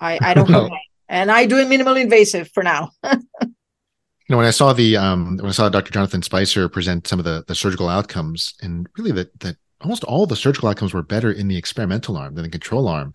[0.00, 0.80] I, I don't complain.
[1.08, 2.90] and I do it minimally invasive for now.
[3.04, 5.92] you know, when I saw the um when I saw Dr.
[5.92, 10.26] Jonathan Spicer present some of the the surgical outcomes, and really that that almost all
[10.26, 13.12] the surgical outcomes were better in the experimental arm than the control arm.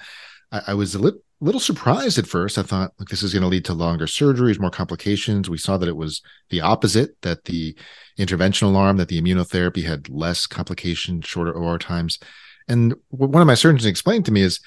[0.51, 2.57] I, I was a little little surprised at first.
[2.57, 5.49] I thought this is going to lead to longer surgeries, more complications.
[5.49, 7.77] We saw that it was the opposite, that the
[8.17, 12.19] interventional arm, that the immunotherapy had less complications, shorter OR times.
[12.67, 14.59] And one of my surgeons explained to me is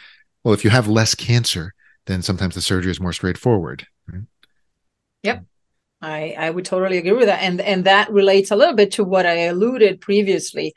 [0.45, 1.73] well, if you have less cancer,
[2.07, 3.87] then sometimes the surgery is more straightforward.
[4.09, 4.23] Right?
[5.23, 5.45] Yep.
[6.01, 7.43] I, I would totally agree with that.
[7.43, 10.75] And and that relates a little bit to what I alluded previously.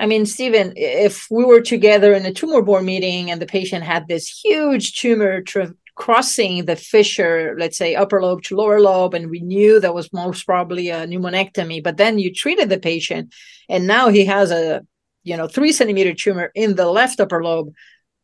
[0.00, 3.84] I mean, Stephen, if we were together in a tumor board meeting and the patient
[3.84, 9.14] had this huge tumor tra- crossing the fissure, let's say upper lobe to lower lobe,
[9.14, 13.34] and we knew that was most probably a pneumonectomy, but then you treated the patient
[13.68, 14.80] and now he has a,
[15.22, 17.72] you know, three centimeter tumor in the left upper lobe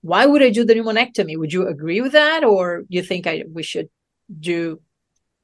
[0.06, 1.36] why would I do the pneumonectomy?
[1.36, 3.88] Would you agree with that, or you think I we should
[4.38, 4.80] do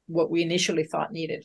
[0.06, 1.44] what we initially thought needed?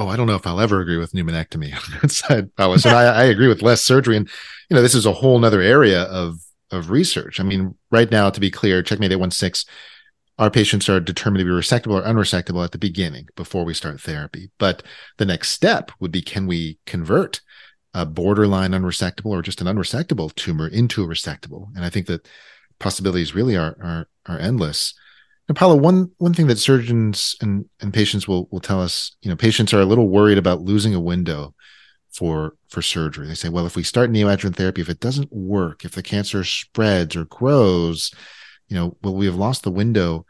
[0.00, 1.74] Oh, I don't know if I'll ever agree with pneumonectomy
[2.30, 2.86] on that.
[2.86, 4.16] And I, I agree with less surgery.
[4.16, 4.28] And
[4.70, 7.38] you know, this is a whole nother area of of research.
[7.38, 9.70] I mean, right now, to be clear, Checkmate 816,
[10.38, 14.00] our patients are determined to be resectable or unresectable at the beginning before we start
[14.00, 14.50] therapy.
[14.58, 14.82] But
[15.18, 17.42] the next step would be can we convert
[17.92, 21.68] a borderline unresectable or just an unresectable tumor into a resectable?
[21.76, 22.26] And I think that
[22.78, 24.94] possibilities really are are are endless.
[25.50, 29.28] And Paula, one one thing that surgeons and and patients will will tell us, you
[29.28, 31.56] know, patients are a little worried about losing a window
[32.12, 33.26] for for surgery.
[33.26, 36.44] They say, well, if we start neoadjuvant therapy, if it doesn't work, if the cancer
[36.44, 38.12] spreads or grows,
[38.68, 40.24] you know, will we have lost the window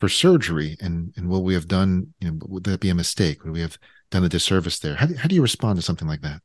[0.00, 0.78] for surgery?
[0.80, 3.44] And and will we have done, you know, would that be a mistake?
[3.44, 3.76] Would we have
[4.10, 4.94] done a disservice there?
[4.94, 6.40] How do, how do you respond to something like that?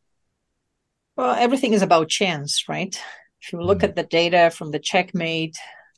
[1.15, 2.93] Well, everything is about chance, right?
[3.41, 3.85] If you look mm-hmm.
[3.85, 5.55] at the data from the checkmate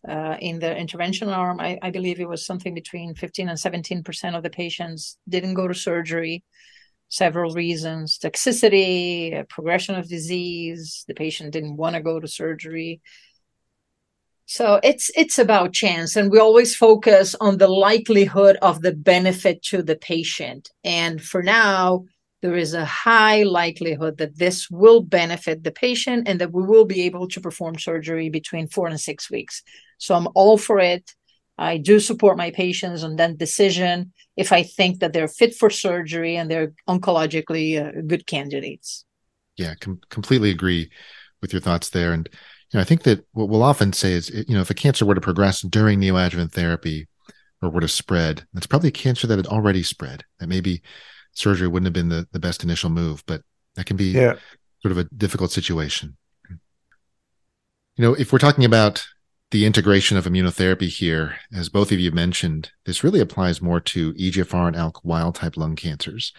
[0.08, 4.36] uh, in the intervention arm, I, I, believe it was something between 15 and 17%
[4.36, 6.44] of the patients didn't go to surgery.
[7.08, 13.02] Several reasons toxicity, progression of disease, the patient didn't want to go to surgery.
[14.46, 19.62] So it's it's about chance, and we always focus on the likelihood of the benefit
[19.64, 20.70] to the patient.
[20.84, 22.06] And for now,
[22.44, 26.84] there is a high likelihood that this will benefit the patient and that we will
[26.84, 29.64] be able to perform surgery between four and six weeks.
[29.98, 31.10] So I'm all for it.
[31.58, 35.70] I do support my patients on that decision if I think that they're fit for
[35.70, 39.06] surgery and they're oncologically uh, good candidates.
[39.56, 40.92] Yeah, com- completely agree
[41.42, 42.12] with your thoughts there.
[42.12, 42.28] And
[42.74, 45.06] you know, I think that what we'll often say is, you know, if a cancer
[45.06, 47.08] were to progress during neoadjuvant therapy
[47.62, 50.26] or were to spread, that's probably a cancer that had already spread.
[50.42, 50.82] That maybe
[51.34, 53.42] surgery wouldn't have been the, the best initial move, but
[53.76, 54.36] that can be yeah.
[54.82, 56.18] sort of a difficult situation.
[56.50, 59.06] You know, if we're talking about
[59.52, 64.14] the integration of immunotherapy here, as both of you mentioned, this really applies more to
[64.14, 66.34] EGFR and ALK wild type lung cancers.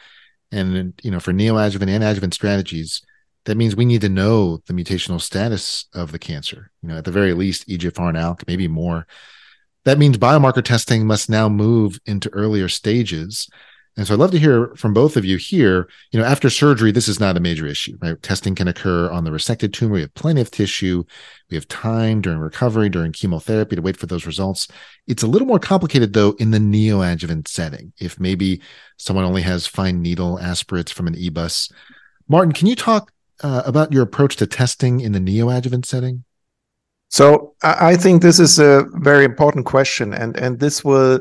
[0.50, 3.02] And, you know, for neoadjuvant and adjuvant strategies,
[3.44, 6.70] that means we need to know the mutational status of the cancer.
[6.82, 9.06] You know, at the very least, EGFR and ALK, maybe more.
[9.84, 13.48] That means biomarker testing must now move into earlier stages
[13.96, 15.88] and so I'd love to hear from both of you here.
[16.10, 18.20] You know, after surgery, this is not a major issue, right?
[18.22, 19.94] Testing can occur on the resected tumor.
[19.94, 21.04] We have plenty of tissue.
[21.48, 24.66] We have time during recovery, during chemotherapy to wait for those results.
[25.06, 27.92] It's a little more complicated though in the neoadjuvant setting.
[27.98, 28.60] If maybe
[28.96, 31.72] someone only has fine needle aspirates from an EBUS.
[32.28, 36.24] Martin, can you talk uh, about your approach to testing in the neoadjuvant setting?
[37.10, 41.20] So I think this is a very important question, and and this will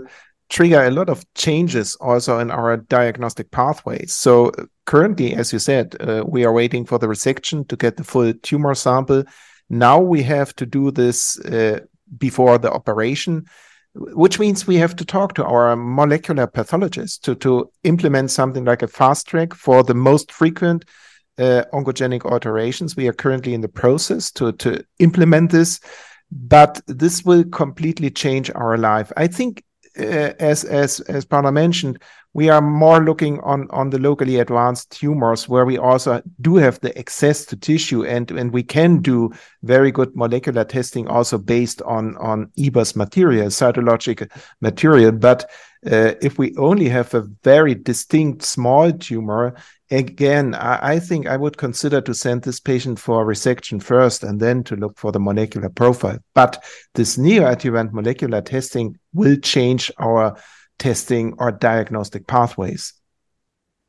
[0.53, 4.13] trigger a lot of changes also in our diagnostic pathways.
[4.13, 4.51] So
[4.85, 8.31] currently, as you said, uh, we are waiting for the resection to get the full
[8.43, 9.23] tumor sample.
[9.71, 11.79] Now we have to do this uh,
[12.19, 13.45] before the operation,
[13.95, 18.83] which means we have to talk to our molecular pathologist to, to implement something like
[18.83, 20.85] a fast track for the most frequent
[21.39, 22.95] uh, oncogenic alterations.
[22.95, 25.79] We are currently in the process to, to implement this,
[26.31, 29.11] but this will completely change our life.
[29.17, 29.63] I think
[29.95, 31.99] as as as Paula mentioned,
[32.33, 36.79] we are more looking on on the locally advanced tumors where we also do have
[36.81, 39.31] the access to tissue and and we can do
[39.61, 44.29] very good molecular testing also based on on EBUS material, cytologic
[44.61, 45.11] material.
[45.11, 45.49] But
[45.85, 49.55] uh, if we only have a very distinct small tumor,
[49.93, 54.39] again, I, I, think I would consider to send this patient for resection first and
[54.39, 56.19] then to look for the molecular profile.
[56.33, 56.63] But
[56.95, 60.37] this neoadjuvant molecular testing will change our
[60.79, 62.93] testing or diagnostic pathways.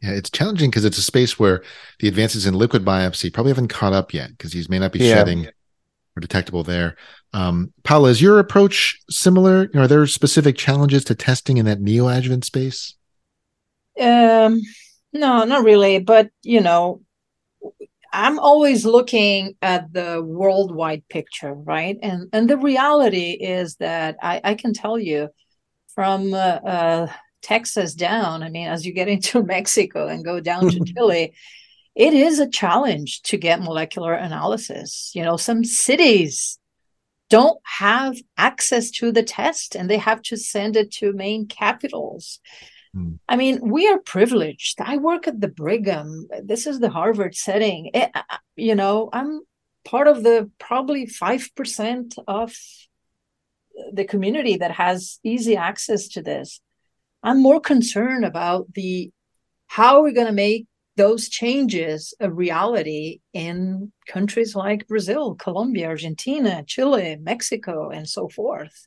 [0.02, 1.62] Yeah, it's challenging because it's a space where
[2.00, 4.98] the advances in liquid biopsy probably haven't caught up yet because these may not be
[4.98, 5.14] yeah.
[5.14, 6.96] shedding or detectable there.
[7.32, 9.70] Um, Paula, is your approach similar?
[9.74, 12.94] Are there specific challenges to testing in that neoadjuvant space?
[13.98, 14.60] Um,
[15.14, 16.00] no, not really.
[16.00, 17.00] But you know,
[18.12, 21.98] I'm always looking at the worldwide picture, right?
[22.02, 25.28] And and the reality is that I, I can tell you
[25.94, 27.12] from uh, uh,
[27.42, 28.42] Texas down.
[28.42, 31.34] I mean, as you get into Mexico and go down to Chile,
[31.94, 35.12] it is a challenge to get molecular analysis.
[35.14, 36.58] You know, some cities
[37.30, 42.40] don't have access to the test and they have to send it to main capitals.
[42.94, 43.14] Hmm.
[43.28, 44.80] I mean, we are privileged.
[44.80, 46.28] I work at the Brigham.
[46.42, 47.90] This is the Harvard setting.
[47.92, 48.22] It, eh,
[48.56, 49.40] you know, I'm
[49.84, 52.54] part of the probably 5% of
[53.92, 56.60] the community that has easy access to this.
[57.22, 59.10] I'm more concerned about the
[59.66, 60.66] how are we're going to make
[60.96, 68.86] those changes a reality in countries like Brazil, Colombia, Argentina, Chile, Mexico, and so forth.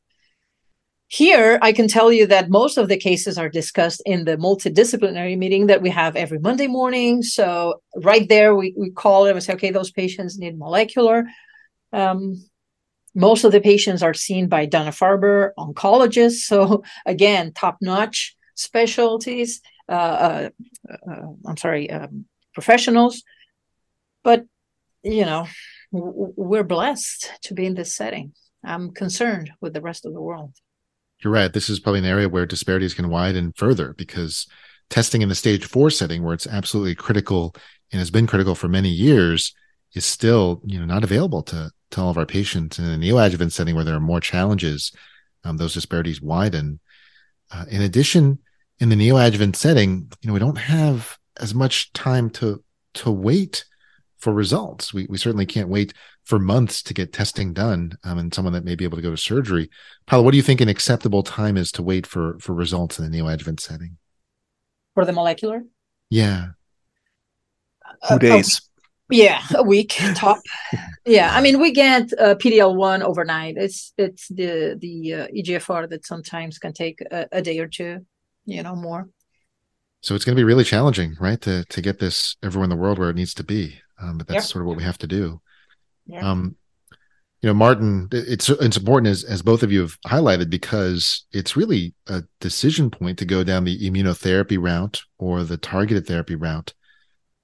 [1.10, 5.38] Here, I can tell you that most of the cases are discussed in the multidisciplinary
[5.38, 7.24] meeting that we have every Monday morning.
[7.24, 11.26] So, right there, we, we call it and say, okay, those patients need molecular.
[11.94, 12.44] Um,
[13.16, 16.42] most of the patients are seen by Dana Farber oncologists.
[16.42, 19.62] So, again, top notch specialties.
[19.88, 20.50] Uh, uh,
[21.10, 23.24] uh, I'm sorry, um, professionals.
[24.26, 24.46] But,
[25.04, 25.48] you know,
[25.92, 28.34] we're blessed to be in this setting.
[28.62, 30.54] I'm concerned with the rest of the world.
[31.24, 31.52] You're right.
[31.52, 34.46] This is probably an area where disparities can widen further because
[34.90, 37.56] testing in the stage four setting, where it's absolutely critical
[37.92, 39.54] and has been critical for many years,
[39.94, 43.06] is still you know not available to to all of our patients And in a
[43.06, 44.92] neoadjuvant setting where there are more challenges.
[45.44, 46.80] Um, those disparities widen.
[47.52, 48.40] Uh, in addition,
[48.80, 52.64] in the neoadjuvant setting, you know, we don't have as much time to
[52.96, 53.66] to wait
[54.20, 54.94] for results.
[54.94, 55.94] We we certainly can't wait
[56.24, 57.98] for months to get testing done.
[58.04, 59.70] Um, and someone that may be able to go to surgery.
[60.06, 63.10] Paula, what do you think an acceptable time is to wait for for results in
[63.10, 63.98] the neoadjuvant setting?
[64.94, 65.64] For the molecular?
[66.10, 66.48] Yeah.
[68.08, 68.62] Two days.
[69.10, 70.40] Yeah, a week top.
[71.06, 73.56] yeah, I mean we get uh, PDL one overnight.
[73.58, 78.06] It's it's the the uh, EGFR that sometimes can take a, a day or two,
[78.46, 79.08] you know, more.
[80.02, 82.76] So it's going to be really challenging, right, to to get this everywhere in the
[82.76, 83.80] world where it needs to be.
[84.02, 84.52] Um, but that's yep.
[84.52, 85.42] sort of what we have to do.
[86.06, 86.30] Yeah.
[86.30, 86.56] Um,
[87.42, 91.56] you know, Martin, it's it's important as as both of you have highlighted because it's
[91.56, 96.74] really a decision point to go down the immunotherapy route or the targeted therapy route.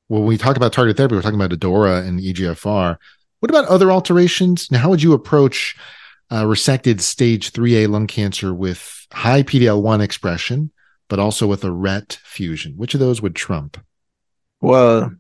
[0.08, 2.98] When we talk about targeted therapy, we're talking about ADAURA and EGFR.
[3.40, 4.72] What about other alterations?
[4.72, 5.76] Now, how would you approach
[6.32, 10.72] uh, resected stage 3A lung cancer with high PD-L1 expression,
[11.08, 12.74] but also with a RET fusion?
[12.78, 13.84] Which of those would trump?
[14.60, 15.14] Well,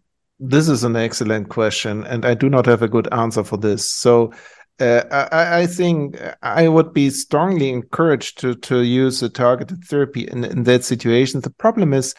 [0.44, 3.89] this is an excellent question, and I do not have a good answer for this.
[3.89, 4.34] So,
[4.80, 10.28] uh, I, I, think I would be strongly encouraged to to use a targeted therapy
[10.28, 11.41] in, in that situation.
[11.41, 12.14] The problem is,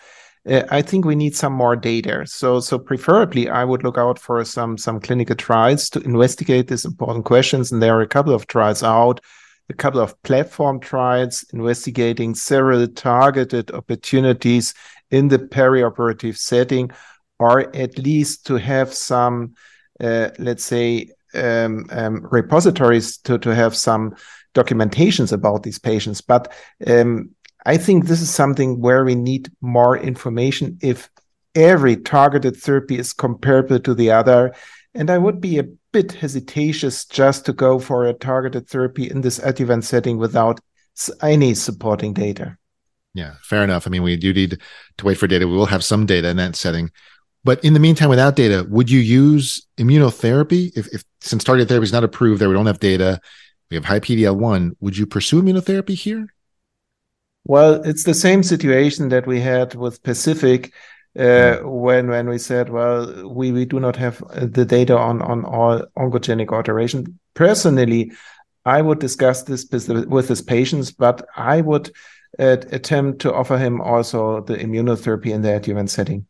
[0.49, 2.27] uh, I think we need some more data.
[2.27, 6.85] So so preferably, I would look out for some some clinical trials to investigate these
[6.85, 7.72] important questions.
[7.72, 9.20] And there are a couple of trials out,
[9.68, 14.75] a couple of platform trials investigating several targeted opportunities
[15.11, 16.91] in the perioperative setting,
[17.45, 19.55] or at least to have some,
[20.01, 24.14] uh, let's say, um, um, repositories to, to have some
[24.55, 26.22] documentations about these patients.
[26.22, 26.51] But
[26.86, 27.30] um,
[27.66, 31.11] I think this is something where we need more information if
[31.55, 34.55] every targeted therapy is comparable to the other.
[34.95, 39.20] And I would be a bit hesitatious just to go for a targeted therapy in
[39.20, 40.61] this adjuvant setting without
[41.20, 42.57] any supporting data.
[43.14, 43.86] Yeah, fair enough.
[43.86, 44.59] I mean, we do need
[44.99, 45.47] to wait for data.
[45.47, 46.90] We will have some data in that setting.
[47.45, 50.72] But in the meantime, without data, would you use immunotherapy?
[50.76, 53.20] If, if since targeted therapy is not approved, there we don't have data,
[53.70, 54.76] we have high PDL one.
[54.80, 56.26] Would you pursue immunotherapy here?
[57.45, 60.72] Well, it's the same situation that we had with Pacific
[61.18, 65.45] uh, when when we said, well, we, we do not have the data on on
[65.45, 67.18] all oncogenic alteration.
[67.34, 68.12] Personally,
[68.64, 71.90] I would discuss this with his patients, but I would
[72.38, 76.26] uh, attempt to offer him also the immunotherapy in the adjuvant setting.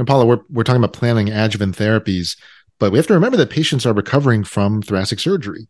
[0.00, 2.34] And Paula, we're, we're talking about planning adjuvant therapies,
[2.78, 5.68] but we have to remember that patients are recovering from thoracic surgery.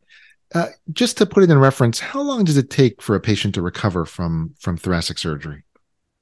[0.55, 3.57] Uh, just to put it in reference, how long does it take for a patient
[3.57, 5.65] to recover from from thoracic surgery?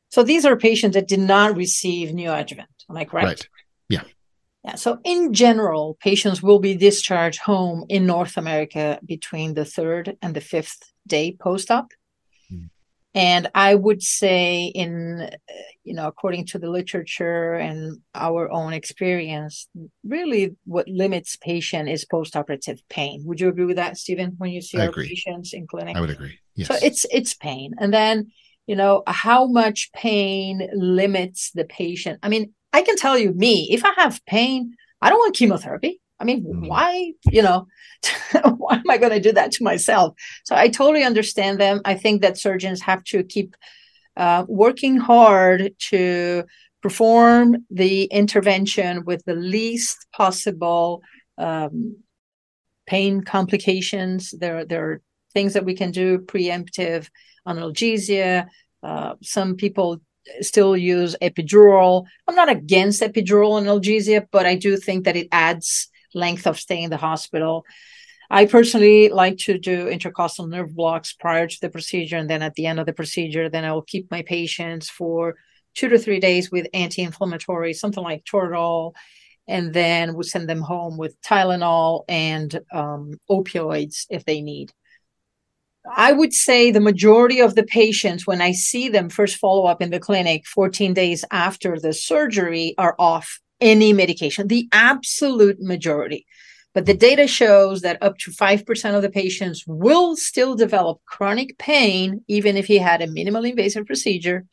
[0.09, 2.65] So these are patients that did not receive neoadjuvant.
[2.89, 3.27] Am I correct?
[3.27, 3.49] Right.
[3.91, 4.05] Yeah.
[4.65, 4.77] Yeah.
[4.77, 10.35] So in general, patients will be discharged home in North America between the third and
[10.35, 11.93] the fifth day post-op.
[13.19, 15.29] And I would say, in
[15.83, 19.67] you know, according to the literature and our own experience,
[20.05, 23.25] really what limits patient is postoperative pain.
[23.25, 24.35] Would you agree with that, Stephen?
[24.39, 25.09] When you see I our agree.
[25.09, 26.39] patients in clinic, I would agree.
[26.55, 26.69] Yes.
[26.69, 28.31] So it's it's pain, and then
[28.69, 32.21] you know how much pain limits the patient.
[32.23, 36.01] I mean, I can tell you, me, if I have pain, I don't want chemotherapy.
[36.21, 36.69] I mean, mm.
[36.69, 37.67] why, you know,
[38.57, 40.15] why am I going to do that to myself?
[40.45, 41.81] So I totally understand them.
[41.85, 43.57] I think that surgeons have to keep
[44.17, 46.45] uh, working hard to
[46.83, 51.03] perform the intervention with the least possible
[51.39, 51.97] um,
[52.87, 54.35] pain complications.
[54.37, 55.03] There, there are
[55.33, 57.09] things that we can do preemptive
[57.47, 58.49] analgesia.
[58.83, 60.01] Uh, some people
[60.41, 62.05] still use epidural.
[62.27, 66.83] I'm not against epidural analgesia, but I do think that it adds length of stay
[66.83, 67.65] in the hospital.
[68.31, 72.17] I personally like to do intercostal nerve blocks prior to the procedure.
[72.17, 75.37] And then at the end of the procedure, then I will keep my patients for
[75.75, 78.95] two to three days with anti inflammatory, something like Toradol.
[79.47, 84.73] And then we send them home with Tylenol and um, opioids if they need.
[85.97, 89.81] I would say the majority of the patients, when I see them first follow up
[89.81, 96.27] in the clinic 14 days after the surgery, are off any medication, the absolute majority.
[96.75, 101.59] But the data shows that up to 5% of the patients will still develop chronic
[101.59, 104.45] pain, even if he had a minimally invasive procedure.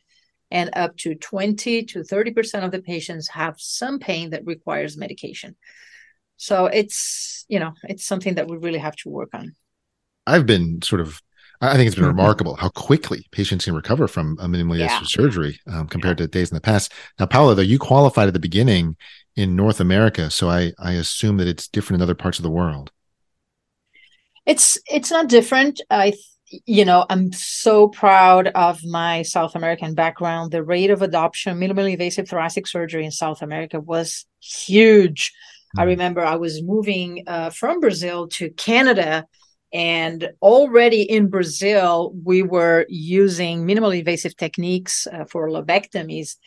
[0.51, 5.55] And up to 20 to 30% of the patients have some pain that requires medication.
[6.37, 9.55] So it's, you know, it's something that we really have to work on.
[10.27, 11.21] I've been sort of
[11.61, 12.17] I think it's been mm-hmm.
[12.17, 15.07] remarkable how quickly patients can recover from a minimally invasive yeah.
[15.07, 16.25] surgery um, compared yeah.
[16.25, 16.91] to days in the past.
[17.19, 18.97] Now, Paula, though, you qualified at the beginning
[19.35, 22.51] in North America, so I, I assume that it's different in other parts of the
[22.51, 22.91] world.
[24.45, 25.81] It's it's not different.
[25.89, 26.13] I
[26.65, 30.51] you know I'm so proud of my South American background.
[30.51, 35.33] The rate of adoption minimally invasive thoracic surgery in South America was huge.
[35.75, 35.81] Mm.
[35.81, 39.25] I remember I was moving uh, from Brazil to Canada
[39.75, 46.37] and already in Brazil, we were using minimally invasive techniques uh, for lobectomies.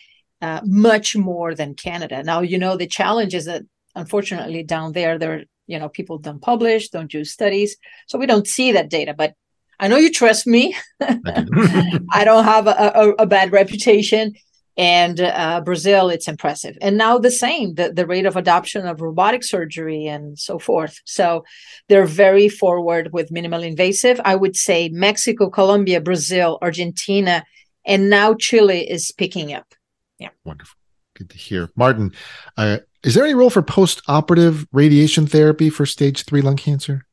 [0.41, 2.23] uh, much more than Canada.
[2.23, 3.63] Now, you know, the challenge is that
[3.95, 7.77] unfortunately down there, there, you know, people don't publish, don't do studies.
[8.07, 9.35] So we don't see that data, but
[9.81, 10.77] I know you trust me.
[11.01, 14.35] I don't have a, a, a, bad reputation.
[14.79, 16.79] And uh, Brazil, it's impressive.
[16.81, 21.01] And now the same, the, the rate of adoption of robotic surgery and so forth.
[21.05, 21.45] So
[21.89, 24.21] they're very forward with minimal invasive.
[24.25, 27.45] I would say Mexico, Colombia, Brazil, Argentina,
[27.85, 29.75] and now Chile is picking up.
[30.21, 30.29] Yeah.
[30.45, 30.77] Wonderful.
[31.17, 31.71] Good to hear.
[31.75, 32.13] Martin,
[32.57, 37.05] uh, is there any role for post operative radiation therapy for stage three lung cancer?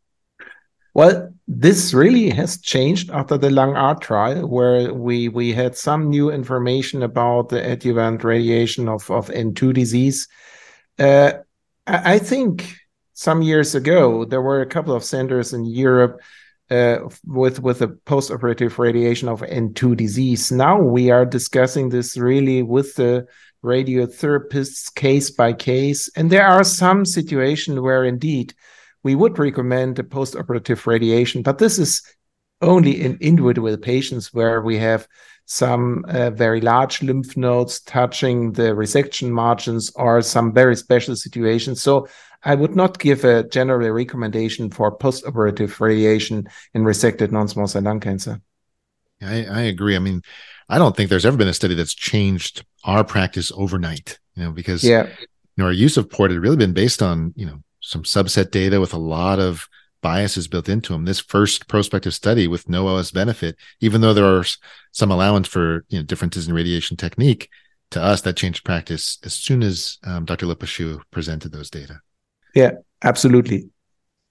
[0.96, 6.10] Well, this really has changed after the Lung ART trial, where we we had some
[6.10, 10.30] new information about the adjuvant radiation of, of N2 disease.
[10.98, 11.34] Uh,
[11.86, 12.78] I think
[13.14, 16.22] some years ago there were a couple of centers in Europe
[16.72, 20.50] uh, with with a post-operative radiation of N2 disease.
[20.50, 23.28] Now we are discussing this really with the
[23.66, 28.54] radiotherapists case by case, and there are some situations where indeed
[29.06, 32.02] we would recommend a post-operative radiation, but this is
[32.62, 35.08] only in individual patients where we have
[35.46, 41.84] some uh, very large lymph nodes touching the resection margins or some very special situations.
[41.84, 42.08] So
[42.44, 48.00] I would not give a general recommendation for post-operative radiation in resected non-small cell lung
[48.00, 48.42] cancer.
[49.22, 49.96] I, I agree.
[49.96, 50.24] I mean,
[50.68, 54.52] I don't think there's ever been a study that's changed our practice overnight, you know,
[54.52, 55.06] because yeah.
[55.06, 58.50] you know, our use of port had really been based on, you know, some subset
[58.50, 59.70] data with a lot of
[60.02, 61.06] biases built into them.
[61.06, 64.44] This first prospective study with no OS benefit, even though there are
[64.92, 67.50] some allowance for you know differences in radiation technique,
[67.92, 70.48] to us that changed practice as soon as um, Dr.
[70.48, 72.02] Le Péchoux presented those data.
[72.56, 72.72] Yeah,
[73.04, 73.70] absolutely.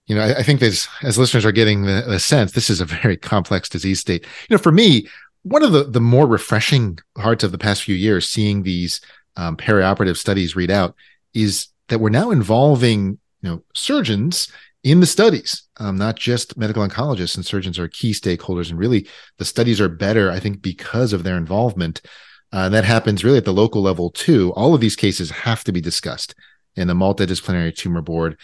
[0.06, 2.80] You know, I, I think as as listeners are getting the, the sense, this is
[2.80, 4.24] a very complex disease state.
[4.48, 5.08] You know, for me,
[5.42, 9.00] one of the the more refreshing parts of the past few years, seeing these
[9.36, 10.96] um, perioperative studies read out,
[11.34, 14.48] is that we're now involving you know surgeons
[14.82, 19.06] in the studies um, not just medical oncologists and surgeons are key stakeholders and really
[19.38, 22.00] the studies are better i think because of their involvement.
[22.52, 24.52] Uh, and that happens really at the local level too.
[24.54, 26.36] All of these cases have to be discussed
[26.76, 28.38] in the multidisciplinary tumor board.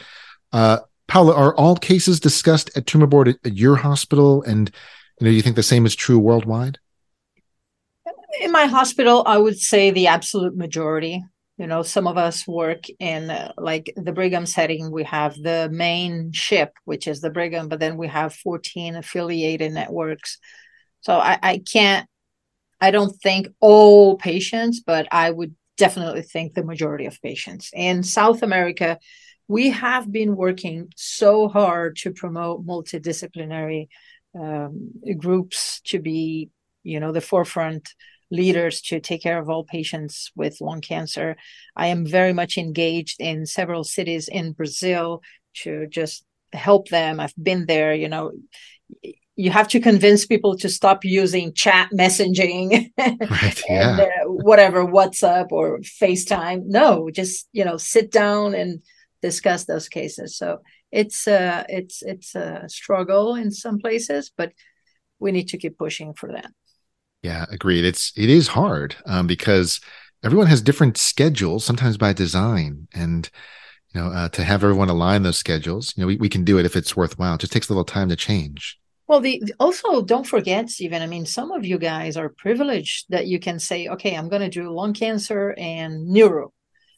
[0.52, 4.42] Uh, paula are all cases discussed at tumor board at, at your hospital?
[4.42, 4.68] And
[5.20, 6.78] you know do you think the same is true worldwide?
[8.40, 11.22] In my hospital i would say the absolute majority
[11.60, 15.68] you know some of us work in uh, like the brigham setting we have the
[15.70, 20.38] main ship which is the brigham but then we have 14 affiliated networks.
[21.02, 22.08] So i, I can't
[22.80, 27.70] i don't think all patients but i would definitely think the majority of patients.
[27.74, 28.98] In south america
[29.46, 33.88] we have been working so hard to promote multidisciplinary
[34.38, 36.48] um, groups to be
[36.84, 37.92] you know the forefront
[38.30, 41.36] leaders to take care of all patients with lung cancer.
[41.76, 45.22] I am very much engaged in several cities in Brazil
[45.62, 47.20] to just help them.
[47.20, 48.32] I've been there, you know.
[49.36, 53.90] You have to convince people to stop using chat messaging right, yeah.
[53.92, 56.64] and uh, whatever WhatsApp or FaceTime.
[56.66, 58.82] No, just you know, sit down and
[59.22, 60.36] discuss those cases.
[60.36, 60.58] So
[60.92, 64.52] it's uh it's it's a struggle in some places, but
[65.18, 66.50] we need to keep pushing for that.
[67.22, 67.84] Yeah, agreed.
[67.84, 69.80] It's it is hard um, because
[70.24, 73.28] everyone has different schedules, sometimes by design, and
[73.92, 75.92] you know uh, to have everyone align those schedules.
[75.96, 77.34] You know, we, we can do it if it's worthwhile.
[77.34, 78.78] It just takes a little time to change.
[79.06, 81.02] Well, the also don't forget, Stephen.
[81.02, 84.42] I mean, some of you guys are privileged that you can say, okay, I'm going
[84.42, 86.52] to do lung cancer and neuro,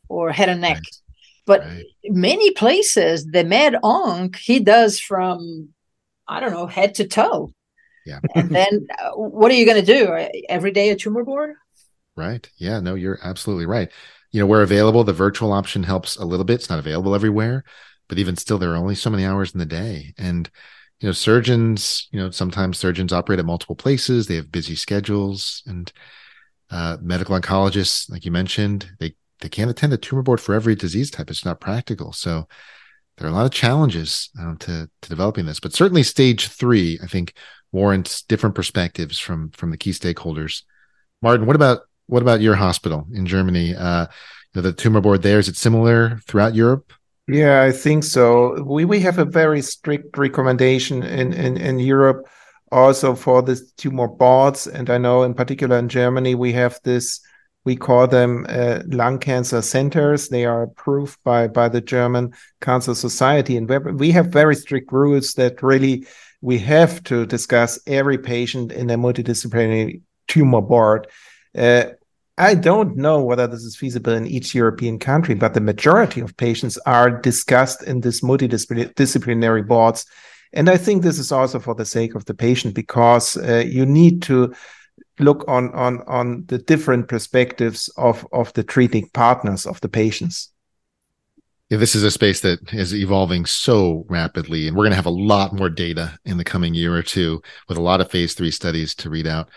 [0.08, 0.76] or head and neck.
[0.76, 0.96] Right.
[1.46, 1.84] But right.
[2.04, 5.70] many places, the med onc he does from
[6.28, 7.52] I don't know head to toe
[8.06, 8.20] yeah.
[8.34, 11.54] and then uh, what are you going to do every day a tumor board?
[12.16, 12.48] Right.
[12.58, 12.80] Yeah.
[12.80, 13.90] No, you're absolutely right.
[14.32, 16.54] You know, where available, the virtual option helps a little bit.
[16.54, 17.64] It's not available everywhere,
[18.08, 20.14] but even still, there are only so many hours in the day.
[20.18, 20.50] And,
[21.00, 24.26] you know, surgeons, you know, sometimes surgeons operate at multiple places.
[24.26, 25.92] They have busy schedules and
[26.72, 30.74] uh, medical oncologists, like you mentioned, they, they can't attend a tumor board for every
[30.74, 31.28] disease type.
[31.28, 32.12] It's not practical.
[32.12, 32.48] So
[33.18, 36.98] there are a lot of challenges um, to, to developing this, but certainly stage three,
[37.02, 37.34] I think
[37.72, 40.62] warrants different perspectives from from the key stakeholders.
[41.20, 43.74] Martin, what about what about your hospital in Germany?
[43.74, 44.06] Uh,
[44.54, 46.92] the tumor board there is it similar throughout Europe?
[47.26, 48.62] Yeah, I think so.
[48.64, 52.26] We we have a very strict recommendation in in, in Europe
[52.70, 57.20] also for the tumor boards, and I know in particular in Germany we have this.
[57.64, 60.28] We call them uh, lung cancer centers.
[60.28, 63.68] They are approved by by the German Cancer Society, and
[64.00, 66.04] we have very strict rules that really
[66.42, 71.06] we have to discuss every patient in a multidisciplinary tumor board.
[71.56, 71.84] Uh,
[72.36, 76.36] I don't know whether this is feasible in each European country, but the majority of
[76.36, 80.04] patients are discussed in this multidisciplinary boards.
[80.52, 83.86] And I think this is also for the sake of the patient because uh, you
[83.86, 84.52] need to
[85.18, 90.52] look on on on the different perspectives of of the treating partners of the patients
[91.80, 95.10] this is a space that is evolving so rapidly, and we're going to have a
[95.10, 98.50] lot more data in the coming year or two with a lot of phase three
[98.50, 99.48] studies to read out.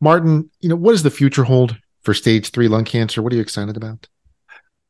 [0.00, 3.22] Martin, you know, what does the future hold for stage three lung cancer?
[3.22, 4.06] What are you excited about?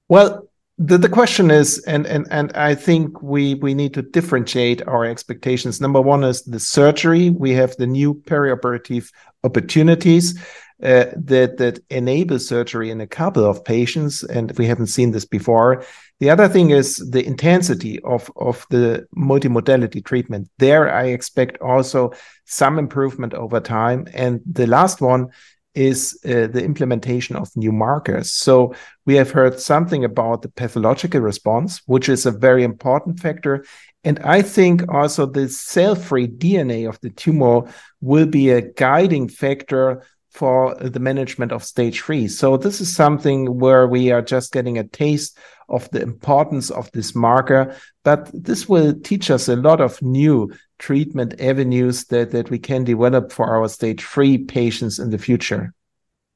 [0.08, 0.48] Well,
[0.78, 5.04] the, the question is, and and and I think we we need to differentiate our
[5.04, 5.80] expectations.
[5.80, 7.30] Number one is the surgery.
[7.30, 9.10] We have the new perioperative
[9.42, 10.38] opportunities
[10.82, 15.24] uh, that that enable surgery in a couple of patients, and we haven't seen this
[15.24, 15.84] before.
[16.20, 20.48] The other thing is the intensity of of the multimodality treatment.
[20.58, 22.12] There, I expect also
[22.44, 24.06] some improvement over time.
[24.14, 25.28] And the last one
[25.74, 28.32] is uh, the implementation of new markers.
[28.32, 28.74] So
[29.04, 33.64] we have heard something about the pathological response, which is a very important factor.
[34.02, 37.70] And I think also the cell free DNA of the tumor
[38.00, 40.02] will be a guiding factor
[40.36, 42.28] for the management of stage three.
[42.28, 45.38] So this is something where we are just getting a taste
[45.70, 47.74] of the importance of this marker,
[48.04, 52.84] but this will teach us a lot of new treatment avenues that, that we can
[52.84, 55.72] develop for our stage three patients in the future.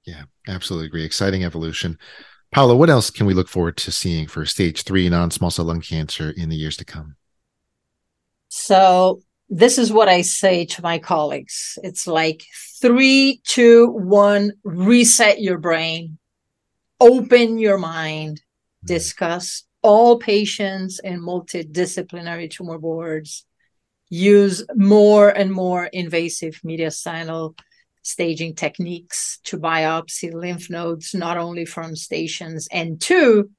[0.06, 1.04] Yeah, absolutely agree.
[1.04, 1.98] Exciting evolution.
[2.52, 5.82] Paula, what else can we look forward to seeing for stage three non-small cell lung
[5.82, 7.16] cancer in the years to come?
[8.48, 9.20] So
[9.50, 11.76] this is what I say to my colleagues.
[11.82, 12.44] It's like
[12.80, 16.18] three, two, one, reset your brain,
[17.00, 18.86] open your mind, mm-hmm.
[18.86, 23.44] discuss all patients in multidisciplinary tumor boards,
[24.08, 27.58] use more and more invasive mediastinal
[28.02, 33.50] staging techniques to biopsy lymph nodes, not only from stations N2,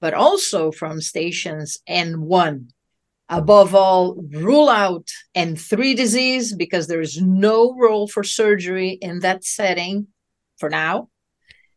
[0.00, 2.68] but also from stations N1
[3.28, 9.44] above all, rule out N3 disease because there is no role for surgery in that
[9.44, 10.08] setting
[10.58, 11.08] for now.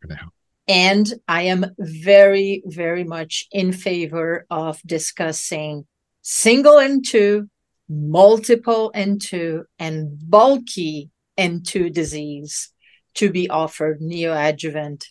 [0.02, 0.32] For now.
[0.68, 5.86] And I am very, very much in favor of discussing
[6.22, 7.48] single N2,
[7.88, 12.72] multiple N2, and bulky N2 disease
[13.16, 15.06] to be offered neoadjuvant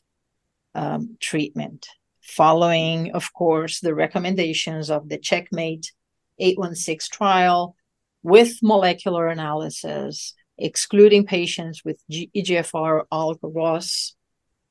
[0.75, 1.87] um, treatment,
[2.21, 5.93] following, of course, the recommendations of the Checkmate
[6.39, 7.77] 816 trial
[8.23, 14.15] with molecular analysis, excluding patients with EGFR, ALK, ROS,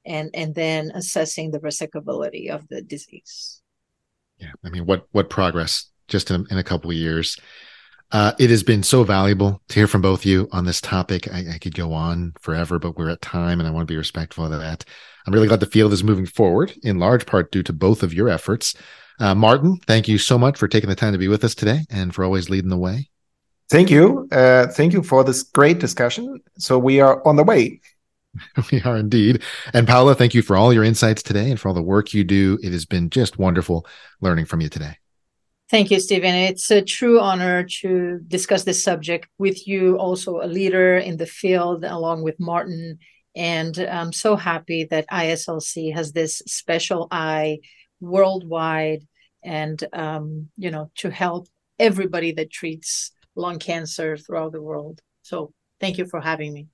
[0.05, 3.61] and, and then assessing the resecability of the disease.
[4.38, 7.38] Yeah, I mean, what what progress just in, in a couple of years.
[8.11, 11.28] Uh, it has been so valuable to hear from both of you on this topic.
[11.34, 13.97] I, I, could go on forever, but we're at time and I want to be
[13.97, 14.86] respectful of that.
[15.26, 18.14] I'm really glad the field is moving forward, in large part due to both of
[18.14, 18.76] your efforts.
[19.24, 21.86] Uh, Martin, thank you so much for taking the time to be with us today
[21.89, 23.09] and for always leading the way.
[23.71, 24.28] Thank you.
[24.30, 26.41] Uh, thank you for this great discussion.
[26.57, 27.80] So we are on the way.
[28.71, 29.41] we are indeed.
[29.74, 32.26] And Paula, thank you for all your insights today and for all the work you
[32.26, 32.59] do.
[32.61, 33.88] It has been just wonderful
[34.19, 34.97] learning from you today.
[35.69, 36.36] Thank you, Stephen.
[36.36, 41.28] It's a true honor to discuss this subject with you, also a leader in the
[41.28, 42.99] field, along with Martin.
[43.38, 47.59] And I'm so happy that ISLC has this special eye
[48.01, 49.07] worldwide
[49.43, 51.47] and um, you know to help
[51.79, 55.01] everybody that treats lung cancer throughout the world.
[55.23, 56.67] So thank you for having me.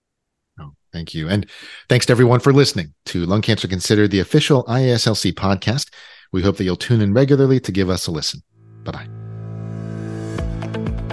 [0.59, 1.29] Oh, thank you.
[1.29, 1.49] And
[1.87, 5.93] thanks to everyone for listening to lung cancer considered the official IASLC podcast.
[6.33, 8.41] We hope that you'll tune in regularly to give us a listen.
[8.83, 9.07] Bye bye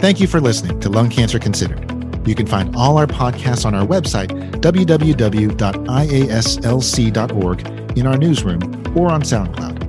[0.06, 1.90] thank you for listening to lung cancer considered.
[2.28, 4.30] You can find all our podcasts on our website
[4.60, 5.58] www.iaslc.org
[7.98, 8.62] in our newsroom
[8.96, 9.85] or on soundcloud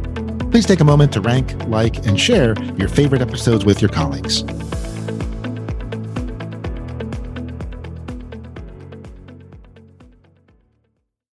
[0.52, 4.44] Please take a moment to rank, like, and share your favorite episodes with your colleagues.